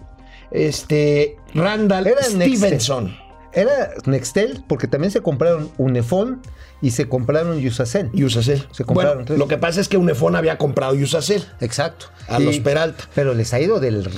Este, 0.50 1.36
Randall 1.54 2.06
Mm. 2.32 2.38
Nextel. 2.38 3.18
Era 3.54 3.92
Nextel, 4.04 4.64
porque 4.66 4.88
también 4.88 5.10
se 5.10 5.22
compraron 5.22 5.70
Unifón 5.78 6.42
y 6.82 6.90
se 6.90 7.08
compraron 7.08 7.60
Yusacel. 7.60 8.10
Yusacel. 8.12 8.66
Se 8.72 8.84
compraron 8.84 9.24
Bueno, 9.24 9.38
lo 9.38 9.48
que 9.48 9.58
pasa 9.58 9.80
es 9.80 9.88
que 9.88 9.96
Unifón 9.96 10.36
había 10.36 10.58
comprado 10.58 10.94
Yusacel. 10.94 11.44
Exacto. 11.60 12.06
A 12.28 12.38
los 12.38 12.58
Peralta. 12.58 13.04
Pero 13.14 13.34
les 13.34 13.54
ha 13.54 13.60
ido 13.60 13.80
del 13.80 14.08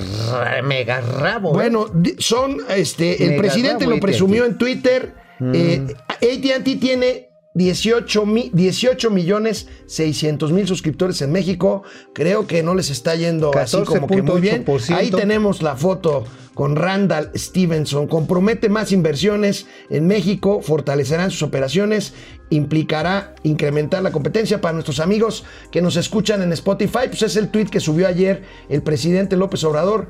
mega 0.63 1.01
rabo. 1.01 1.49
¿eh? 1.49 1.53
Bueno, 1.53 1.91
son, 2.17 2.57
este, 2.69 3.23
el 3.23 3.31
Mega 3.31 3.41
presidente 3.41 3.85
lo 3.85 3.99
presumió 3.99 4.45
en 4.45 4.57
Twitter. 4.57 5.13
Eh, 5.39 5.95
AT&T 6.07 6.77
tiene 6.77 7.26
18, 7.57 8.25
mi- 8.25 8.51
18 8.53 9.09
millones 9.09 9.67
600 9.87 10.51
mil 10.51 10.67
suscriptores 10.67 11.21
en 11.21 11.31
México. 11.31 11.83
Creo 12.13 12.45
que 12.45 12.61
no 12.61 12.75
les 12.75 12.89
está 12.91 13.15
yendo 13.15 13.51
así 13.57 13.81
como 13.81 14.07
que 14.07 14.21
muy 14.21 14.39
bien. 14.41 14.63
14.8%. 14.63 14.95
Ahí 14.95 15.09
tenemos 15.11 15.61
la 15.63 15.75
foto 15.75 16.23
con 16.53 16.75
Randall 16.75 17.31
Stevenson. 17.35 18.07
Compromete 18.07 18.69
más 18.69 18.91
inversiones 18.91 19.65
en 19.89 20.05
México, 20.07 20.61
fortalecerán 20.61 21.31
sus 21.31 21.43
operaciones, 21.43 22.13
implicará 22.49 23.35
incrementar 23.43 24.03
la 24.03 24.11
competencia 24.11 24.61
para 24.61 24.73
nuestros 24.73 24.99
amigos 24.99 25.43
que 25.71 25.81
nos 25.81 25.95
escuchan 25.97 26.41
en 26.43 26.53
Spotify. 26.53 27.07
Pues 27.07 27.23
es 27.23 27.35
el 27.37 27.49
tweet 27.49 27.65
que 27.65 27.79
subió 27.79 28.07
ayer 28.07 28.43
el 28.69 28.81
presidente 28.83 29.35
López 29.35 29.63
Obrador 29.63 30.09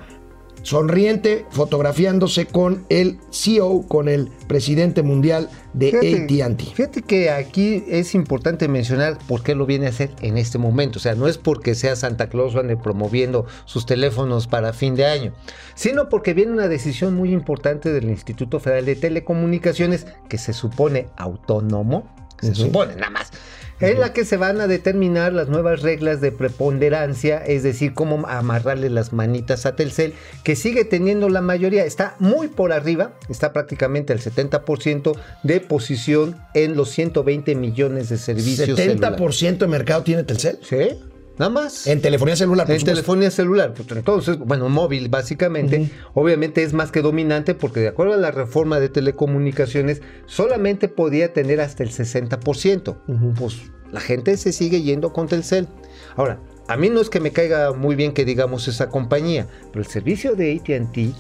sonriente, 0.62 1.46
fotografiándose 1.50 2.46
con 2.46 2.86
el 2.90 3.20
CEO, 3.32 3.84
con 3.88 4.10
el 4.10 4.30
presidente 4.48 5.02
mundial 5.04 5.50
de 5.74 5.90
ATT. 5.90 6.62
fíjate 6.74 7.02
que 7.04 7.30
aquí 7.30 7.84
es 7.88 8.16
importante 8.16 8.68
mencionar 8.68 9.18
por 9.28 9.44
qué 9.44 9.56
lo 9.56 9.66
viene 9.66 9.86
a 9.86 9.90
hacer 9.90 10.12
en 10.22 10.38
este 10.38 10.58
momento. 10.58 11.00
O 11.00 11.02
sea, 11.02 11.16
no 11.16 11.28
es 11.28 11.38
porque 11.38 11.76
sea 11.76 11.96
Santa 11.96 12.30
Claus 12.30 12.56
o 12.56 12.60
ande 12.60 12.78
promoviendo 12.78 13.46
sus 13.66 13.86
teléfonos 13.86 14.48
para 14.48 14.74
fin 14.74 14.96
de 14.96 15.06
año, 15.06 15.34
sino 15.76 16.10
porque 16.10 16.34
viene 16.34 16.52
una 16.52 16.68
decisión 16.68 17.16
muy 17.16 17.32
importante 17.32 17.92
del 17.92 18.10
Instituto 18.10 18.60
Federal 18.60 18.86
de 18.86 18.96
Telecomunicaciones 18.96 20.08
que 20.30 20.38
se 20.38 20.54
supone 20.54 21.08
autónomo, 21.18 22.10
se 22.42 22.56
supone 22.56 22.96
nada 22.96 23.10
más. 23.10 23.32
En 23.80 24.00
la 24.00 24.12
que 24.12 24.26
se 24.26 24.38
van 24.38 24.60
a 24.60 24.68
determinar 24.68 25.34
las 25.34 25.50
nuevas 25.50 25.84
reglas 25.84 26.20
de 26.20 26.32
preponderancia, 26.32 27.38
es 27.46 27.62
decir, 27.62 27.94
cómo 27.94 28.26
amarrarle 28.28 28.90
las 28.90 29.14
manitas 29.14 29.68
a 29.68 29.76
Telcel, 29.76 30.14
que 30.44 30.56
sigue 30.56 30.84
teniendo 30.84 31.30
la 31.30 31.42
mayoría, 31.42 31.86
está 31.86 32.16
muy 32.20 32.48
por 32.48 32.72
arriba, 32.72 33.14
está 33.30 33.54
prácticamente 33.54 34.14
al 34.14 34.20
70% 34.20 35.16
de 35.44 35.60
posición 35.60 36.38
en 36.56 36.76
los 36.76 36.90
120 36.90 37.54
millones 37.56 38.10
de 38.10 38.18
servicios. 38.18 38.78
celulares. 38.78 39.20
70% 39.20 39.58
de 39.60 39.68
mercado 39.68 40.02
tiene 40.02 40.24
Telcel. 40.24 40.58
Sí, 40.64 41.00
nada 41.38 41.50
más. 41.50 41.88
En 41.88 42.02
telefonía 42.02 42.36
celular, 42.36 42.66
por 42.66 42.74
En 42.74 42.80
supuesto. 42.80 43.02
telefonía 43.02 43.32
celular. 43.32 43.74
Pues, 43.74 43.90
Entonces, 43.92 44.38
bueno, 44.40 44.70
móvil 44.70 45.10
básicamente, 45.10 45.90
obviamente 46.14 46.64
es 46.64 46.74
más 46.74 46.92
que 46.92 47.02
dominante 47.02 47.56
porque 47.56 47.80
de 47.80 47.90
acuerdo 47.90 48.14
a 48.14 48.18
la 48.18 48.32
reforma 48.32 48.80
de 48.80 48.90
telecomunicaciones, 48.90 50.02
solamente 50.26 50.88
podía 50.88 51.34
tener 51.34 51.62
hasta 51.62 51.84
el 51.84 51.90
60%. 51.90 52.98
Pues 53.38 53.58
la 53.92 54.00
gente 54.00 54.36
se 54.38 54.52
sigue 54.52 54.82
yendo 54.82 55.14
con 55.14 55.28
Telcel. 55.28 55.68
Ahora, 56.16 56.40
a 56.68 56.76
mí 56.76 56.90
no 56.90 57.00
es 57.00 57.10
que 57.10 57.20
me 57.20 57.32
caiga 57.32 57.72
muy 57.74 57.96
bien 57.96 58.14
que 58.14 58.26
digamos 58.26 58.68
esa 58.68 58.90
compañía, 58.90 59.48
pero 59.72 59.84
el 59.84 59.90
servicio 59.90 60.36
de 60.36 60.56
ATT 60.56 61.16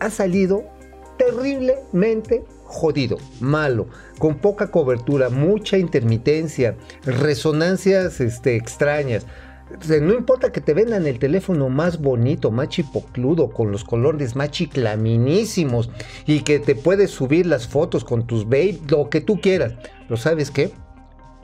ha 0.00 0.10
salido 0.10 0.64
terriblemente 1.18 2.44
jodido, 2.64 3.16
malo, 3.40 3.88
con 4.18 4.38
poca 4.38 4.70
cobertura, 4.70 5.30
mucha 5.30 5.78
intermitencia, 5.78 6.76
resonancias 7.04 8.20
este, 8.20 8.56
extrañas. 8.56 9.26
No 10.00 10.14
importa 10.14 10.50
que 10.50 10.60
te 10.60 10.74
vendan 10.74 11.06
el 11.06 11.18
teléfono 11.18 11.68
más 11.68 12.00
bonito, 12.00 12.50
más 12.50 12.68
chipocludo, 12.68 13.50
con 13.50 13.70
los 13.70 13.84
colores 13.84 14.34
más 14.34 14.50
chiclaminísimos 14.50 15.90
y 16.26 16.40
que 16.40 16.58
te 16.58 16.74
puedes 16.74 17.10
subir 17.10 17.46
las 17.46 17.68
fotos 17.68 18.04
con 18.04 18.26
tus 18.26 18.44
babe, 18.44 18.80
lo 18.88 19.10
que 19.10 19.20
tú 19.20 19.40
quieras. 19.40 19.74
Pero 20.06 20.16
¿sabes 20.16 20.50
qué? 20.50 20.72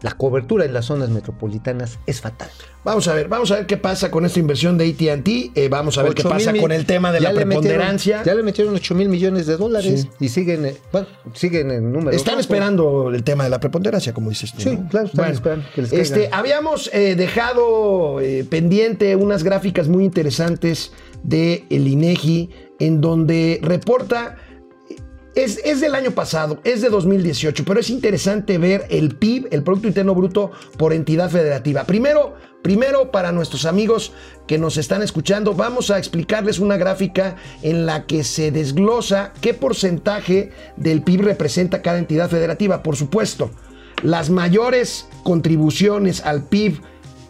La 0.05 0.13
cobertura 0.19 0.67
en 0.67 0.75
las 0.75 0.85
zonas 0.85 1.09
metropolitanas 1.09 1.99
es 2.07 2.21
fatal. 2.21 2.51
Vamos 2.85 3.09
a 3.09 3.15
ver, 3.15 3.27
vamos 3.29 3.51
a 3.51 3.55
ver 3.57 3.67
qué 3.67 3.79
pasa 3.79 4.11
con 4.11 4.27
esta 4.27 4.39
inversión 4.39 4.77
de 4.77 4.85
AT&T. 4.91 5.53
eh, 5.55 5.69
vamos 5.71 5.97
a 5.97 6.03
ver 6.03 6.13
qué 6.13 6.21
8 6.21 6.29
pasa 6.29 6.53
mil 6.53 6.61
con 6.61 6.73
el 6.73 6.85
tema 6.85 7.11
de 7.11 7.21
la 7.21 7.31
metieron- 7.31 7.47
preponderancia. 7.47 8.23
ya 8.23 8.35
le 8.35 8.43
metieron 8.43 8.75
8 8.75 8.95
mil 8.95 9.09
millones 9.09 9.47
de 9.47 9.57
dólares 9.57 10.03
Sí. 10.03 10.11
y 10.21 10.29
siguen, 10.29 10.67
eh, 10.67 10.77
bueno, 10.93 11.07
siguen 11.33 11.71
en 11.71 11.91
número. 11.91 12.15
Están 12.15 12.39
esperando 12.39 13.11
el 13.15 13.25
tema 13.25 13.45
de 13.45 13.51
la 13.51 13.61
preponderancia, 13.61 14.13
como 14.13 14.29
dices 14.29 14.53
tú. 14.53 14.61
Sí, 14.61 14.77
¿no? 14.77 14.87
claro, 14.91 15.07
están 15.07 15.33
esperando 15.33 15.65
que 15.75 15.81
les 15.81 15.93
este, 15.95 16.29
habíamos 16.31 16.91
eh, 16.93 17.15
dejado 17.17 18.21
eh, 18.21 18.45
pendiente 18.45 19.17
unas 19.17 19.43
gráficas 19.43 19.89
muy 19.89 20.05
interesantes 20.05 20.93
de 21.23 21.65
el 21.71 21.89
INEGI 21.89 22.51
en 22.79 23.01
donde 23.01 23.59
reporta 23.63 24.37
es, 25.35 25.61
es 25.65 25.81
del 25.81 25.95
año 25.95 26.13
pasado, 26.13 26.61
es 26.65 26.81
de 26.81 26.89
2018, 26.89 27.65
pero 27.65 27.81
es 27.81 27.91
interesante 27.91 28.59
ver 28.59 28.87
el 28.91 29.17
PIB, 29.17 29.49
el 29.51 29.63
Producto 29.63 29.89
Interno 29.89 30.15
Bruto, 30.15 30.53
por 30.77 30.93
entidad 30.93 31.31
federativa. 31.31 31.85
Primero, 31.85 32.35
primero 32.63 33.11
para 33.11 33.33
nuestros 33.33 33.65
amigos 33.65 34.13
que 34.47 34.59
nos 34.59 34.77
están 34.77 35.03
escuchando, 35.03 35.55
vamos 35.55 35.91
a 35.91 35.99
explicarles 35.99 36.59
una 36.59 36.77
gráfica 36.77 37.37
en 37.63 37.87
la 37.87 38.07
que 38.07 38.25
se 38.25 38.51
desglosa 38.51 39.33
qué 39.41 39.55
porcentaje 39.55 40.51
del 40.77 41.03
PIB 41.03 41.23
representa 41.23 41.83
cada 41.83 41.99
entidad 41.99 42.31
federativa. 42.31 42.83
Por 42.83 42.97
supuesto, 42.97 43.51
las 44.03 44.31
mayores 44.31 45.09
contribuciones 45.23 46.25
al 46.25 46.45
PIB 46.45 46.81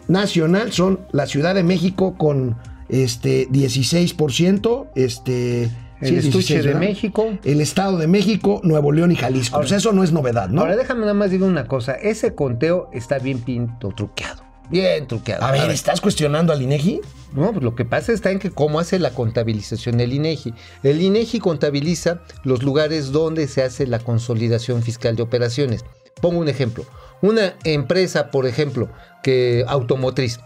nacional 0.07 0.71
son 0.71 0.99
la 1.11 1.25
Ciudad 1.25 1.55
de 1.55 1.63
México 1.63 2.15
con 2.17 2.57
este 2.89 3.49
16%, 3.49 4.89
este 4.95 5.71
El 6.07 6.17
estuche 6.17 6.57
de 6.57 6.67
¿verdad? 6.67 6.79
México. 6.79 7.37
el 7.43 7.61
Estado 7.61 7.97
de 7.97 8.07
México, 8.07 8.61
Nuevo 8.63 8.91
León 8.91 9.11
y 9.11 9.15
Jalisco. 9.15 9.57
Pues 9.57 9.71
eso 9.71 9.91
no 9.91 10.03
es 10.03 10.11
novedad, 10.11 10.49
¿no? 10.49 10.61
Ahora 10.61 10.75
déjame 10.75 11.01
nada 11.01 11.13
más 11.13 11.31
decir 11.31 11.43
una 11.43 11.67
cosa. 11.67 11.93
Ese 11.93 12.35
conteo 12.35 12.89
está 12.93 13.19
bien 13.19 13.39
pinto, 13.39 13.89
truqueado. 13.95 14.43
Bien 14.69 15.07
truqueado. 15.07 15.43
a 15.43 15.51
ver, 15.51 15.69
¿estás 15.69 16.01
cuestionando 16.01 16.51
al 16.51 16.61
INEGI? 16.61 17.01
No, 17.33 17.51
pues 17.51 17.63
lo 17.63 17.75
que 17.75 17.85
pasa 17.85 18.13
está 18.13 18.31
en 18.31 18.39
que 18.39 18.49
cómo 18.49 18.79
hace 18.79 18.97
la 18.97 19.11
contabilización 19.11 19.99
el 19.99 20.13
INEGI. 20.13 20.53
El 20.83 21.01
INEGI 21.01 21.39
contabiliza 21.39 22.21
los 22.43 22.63
lugares 22.63 23.11
donde 23.11 23.47
se 23.47 23.61
hace 23.61 23.85
la 23.85 23.99
consolidación 23.99 24.81
fiscal 24.81 25.15
de 25.15 25.23
operaciones. 25.23 25.85
Pongo 26.21 26.39
un 26.39 26.47
ejemplo. 26.47 26.85
Una 27.21 27.55
empresa, 27.63 28.31
por 28.31 28.45
ejemplo, 28.45 28.89
que 29.21 29.65
automotriz, 29.67 30.39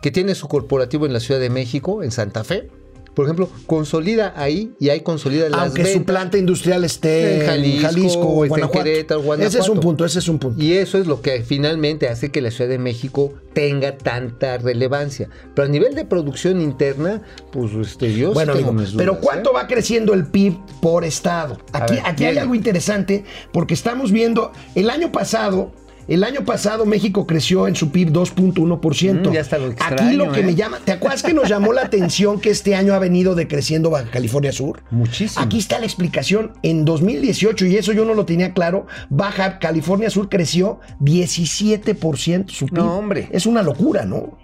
que 0.00 0.10
tiene 0.10 0.34
su 0.34 0.48
corporativo 0.48 1.04
en 1.06 1.12
la 1.12 1.20
Ciudad 1.20 1.40
de 1.40 1.50
México, 1.50 2.02
en 2.02 2.12
Santa 2.12 2.44
Fe, 2.44 2.70
por 3.16 3.24
ejemplo, 3.24 3.48
consolida 3.64 4.34
ahí 4.36 4.74
y 4.78 4.90
ahí 4.90 5.00
consolida 5.00 5.48
las 5.48 5.60
Aunque 5.62 5.90
su 5.90 6.04
planta 6.04 6.36
industrial 6.36 6.84
esté 6.84 7.36
En 7.36 7.40
en 7.40 7.46
Jalisco, 7.46 7.86
Jalisco, 7.86 8.20
o 8.20 8.44
en 8.44 8.48
Guanajuato. 8.50 8.84
Querétaro, 8.84 9.20
Ese 9.20 9.24
es 9.24 9.30
un 9.32 9.50
Guanajuato. 9.52 9.80
punto, 9.80 10.04
ese 10.04 10.18
es 10.18 10.28
un 10.28 10.38
punto. 10.38 10.62
Y 10.62 10.74
eso 10.74 10.98
es 10.98 11.06
lo 11.06 11.22
que 11.22 11.42
finalmente 11.42 12.10
hace 12.10 12.30
que 12.30 12.42
la 12.42 12.50
Ciudad 12.50 12.68
de 12.68 12.78
México 12.78 13.32
tenga 13.54 13.96
tanta 13.96 14.58
relevancia. 14.58 15.30
Pero 15.54 15.66
a 15.66 15.70
nivel 15.70 15.94
de 15.94 16.04
producción 16.04 16.60
interna, 16.60 17.22
pues 17.52 17.72
este, 17.72 18.12
yo 18.12 18.28
sí 18.28 18.34
Bueno, 18.34 18.52
tengo 18.52 18.68
amigo, 18.68 18.82
mis 18.82 18.92
dudas, 18.92 19.06
pero 19.06 19.18
¿cuánto 19.18 19.52
¿eh? 19.52 19.54
va 19.54 19.66
creciendo 19.66 20.12
el 20.12 20.26
PIB 20.26 20.58
por 20.82 21.02
estado? 21.02 21.56
Aquí, 21.72 21.94
ver, 21.94 22.02
aquí 22.04 22.26
hay 22.26 22.36
algo 22.36 22.54
interesante 22.54 23.24
porque 23.50 23.72
estamos 23.72 24.12
viendo, 24.12 24.52
el 24.74 24.90
año 24.90 25.10
pasado, 25.10 25.72
el 26.08 26.24
año 26.24 26.44
pasado 26.44 26.86
México 26.86 27.26
creció 27.26 27.66
en 27.66 27.74
su 27.74 27.90
PIB 27.90 28.12
2.1%. 28.12 29.28
Mm, 29.28 29.32
ya 29.32 29.40
está 29.40 29.58
lo 29.58 29.74
Aquí 29.78 30.14
lo 30.14 30.30
que 30.32 30.40
¿eh? 30.40 30.44
me 30.44 30.54
llama, 30.54 30.78
¿te 30.84 30.92
acuerdas 30.92 31.22
que 31.22 31.34
nos 31.34 31.48
llamó 31.48 31.72
la 31.72 31.82
atención 31.82 32.40
que 32.40 32.50
este 32.50 32.74
año 32.74 32.94
ha 32.94 32.98
venido 32.98 33.34
decreciendo 33.34 33.90
Baja 33.90 34.10
California 34.10 34.52
Sur? 34.52 34.82
Muchísimo. 34.90 35.44
Aquí 35.44 35.58
está 35.58 35.78
la 35.78 35.86
explicación. 35.86 36.52
En 36.62 36.84
2018, 36.84 37.66
y 37.66 37.76
eso 37.76 37.92
yo 37.92 38.04
no 38.04 38.14
lo 38.14 38.24
tenía 38.24 38.52
claro, 38.52 38.86
Baja 39.08 39.58
California 39.58 40.10
Sur 40.10 40.28
creció 40.28 40.80
17% 41.00 42.50
su 42.50 42.66
PIB. 42.66 42.76
No, 42.76 42.98
hombre. 42.98 43.28
Es 43.32 43.46
una 43.46 43.62
locura, 43.62 44.04
¿no? 44.04 44.38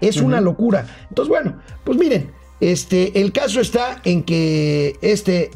Es 0.00 0.16
una 0.16 0.40
locura. 0.40 0.86
Entonces, 1.10 1.28
bueno, 1.28 1.58
pues 1.84 1.98
miren, 1.98 2.30
este, 2.60 3.20
el 3.20 3.32
caso 3.32 3.60
está 3.60 4.00
en 4.04 4.22
que 4.22 4.96
este, 5.02 5.50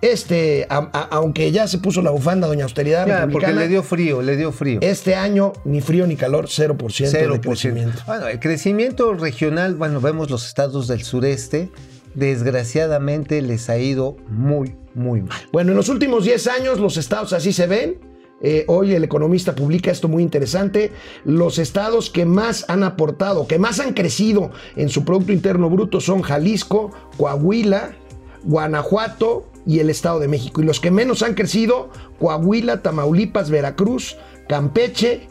este, 0.00 0.66
a- 0.70 0.88
a- 0.92 1.08
aunque 1.10 1.50
ya 1.50 1.66
se 1.66 1.78
puso 1.78 2.02
la 2.02 2.10
bufanda 2.10 2.46
Doña 2.46 2.64
Austeridad 2.64 3.28
porque 3.30 3.52
le 3.52 3.66
dio 3.68 3.82
frío, 3.82 4.22
le 4.22 4.36
dio 4.36 4.52
frío. 4.52 4.78
este 4.82 5.14
año 5.16 5.52
ni 5.64 5.80
frío 5.80 6.06
ni 6.06 6.16
calor, 6.16 6.46
0%, 6.48 7.10
de 7.10 7.26
0%. 7.26 7.40
crecimiento. 7.40 8.02
Bueno, 8.06 8.28
el 8.28 8.38
crecimiento 8.38 9.12
regional, 9.14 9.74
bueno, 9.74 10.00
vemos 10.00 10.30
los 10.30 10.46
estados 10.46 10.86
del 10.88 11.02
sureste, 11.02 11.70
desgraciadamente 12.14 13.42
les 13.42 13.68
ha 13.70 13.78
ido 13.78 14.16
muy, 14.28 14.76
muy 14.94 15.22
mal. 15.22 15.38
Bueno, 15.52 15.72
en 15.72 15.76
los 15.76 15.88
últimos 15.88 16.24
10 16.24 16.46
años 16.48 16.78
los 16.78 16.96
estados 16.96 17.32
así 17.32 17.52
se 17.52 17.66
ven. 17.66 17.98
Eh, 18.40 18.64
hoy 18.68 18.94
el 18.94 19.02
economista 19.02 19.52
publica 19.56 19.90
esto 19.90 20.06
muy 20.06 20.22
interesante. 20.22 20.92
Los 21.24 21.58
estados 21.58 22.08
que 22.08 22.24
más 22.24 22.64
han 22.68 22.84
aportado, 22.84 23.48
que 23.48 23.58
más 23.58 23.80
han 23.80 23.94
crecido 23.94 24.52
en 24.76 24.88
su 24.90 25.04
Producto 25.04 25.32
Interno 25.32 25.68
Bruto 25.68 26.00
son 26.00 26.22
Jalisco, 26.22 26.92
Coahuila, 27.16 27.96
Guanajuato 28.44 29.47
y 29.66 29.80
el 29.80 29.90
Estado 29.90 30.18
de 30.20 30.28
México. 30.28 30.60
Y 30.60 30.64
los 30.64 30.80
que 30.80 30.90
menos 30.90 31.22
han 31.22 31.34
crecido, 31.34 31.90
Coahuila, 32.18 32.82
Tamaulipas, 32.82 33.50
Veracruz, 33.50 34.16
Campeche 34.48 35.28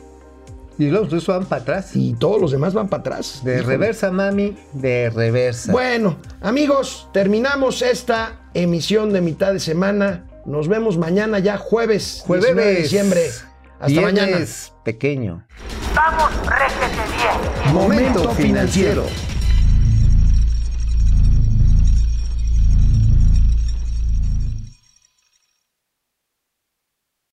Y 0.79 0.89
los 0.91 1.11
eso 1.11 1.31
van 1.33 1.45
para 1.45 1.61
atrás. 1.63 1.95
y 1.95 2.13
todos 2.13 2.39
los 2.39 2.51
demás 2.51 2.73
van 2.75 2.87
para 2.87 3.01
atrás. 3.01 3.41
De 3.43 3.55
Híjole. 3.55 3.67
reversa, 3.67 4.11
mami, 4.11 4.55
de 4.73 5.09
reversa. 5.09 5.71
Bueno, 5.71 6.17
amigos, 6.41 7.09
terminamos 7.13 7.81
esta 7.81 8.41
emisión 8.53 9.11
de 9.11 9.21
mitad 9.21 9.53
de 9.53 9.59
semana. 9.59 10.25
Nos 10.45 10.67
vemos 10.67 10.97
mañana 10.97 11.39
ya 11.39 11.57
jueves, 11.57 12.23
Jueves 12.25 12.45
19 12.45 12.73
de 12.73 12.81
diciembre. 12.81 13.21
Hasta 13.79 14.01
mañana. 14.01 14.37
Pequeño. 14.85 15.45
Vamos, 15.95 16.31
réjete 16.45 17.01
bien. 17.17 17.73
Momento 17.73 18.29
financiero. 18.31 19.03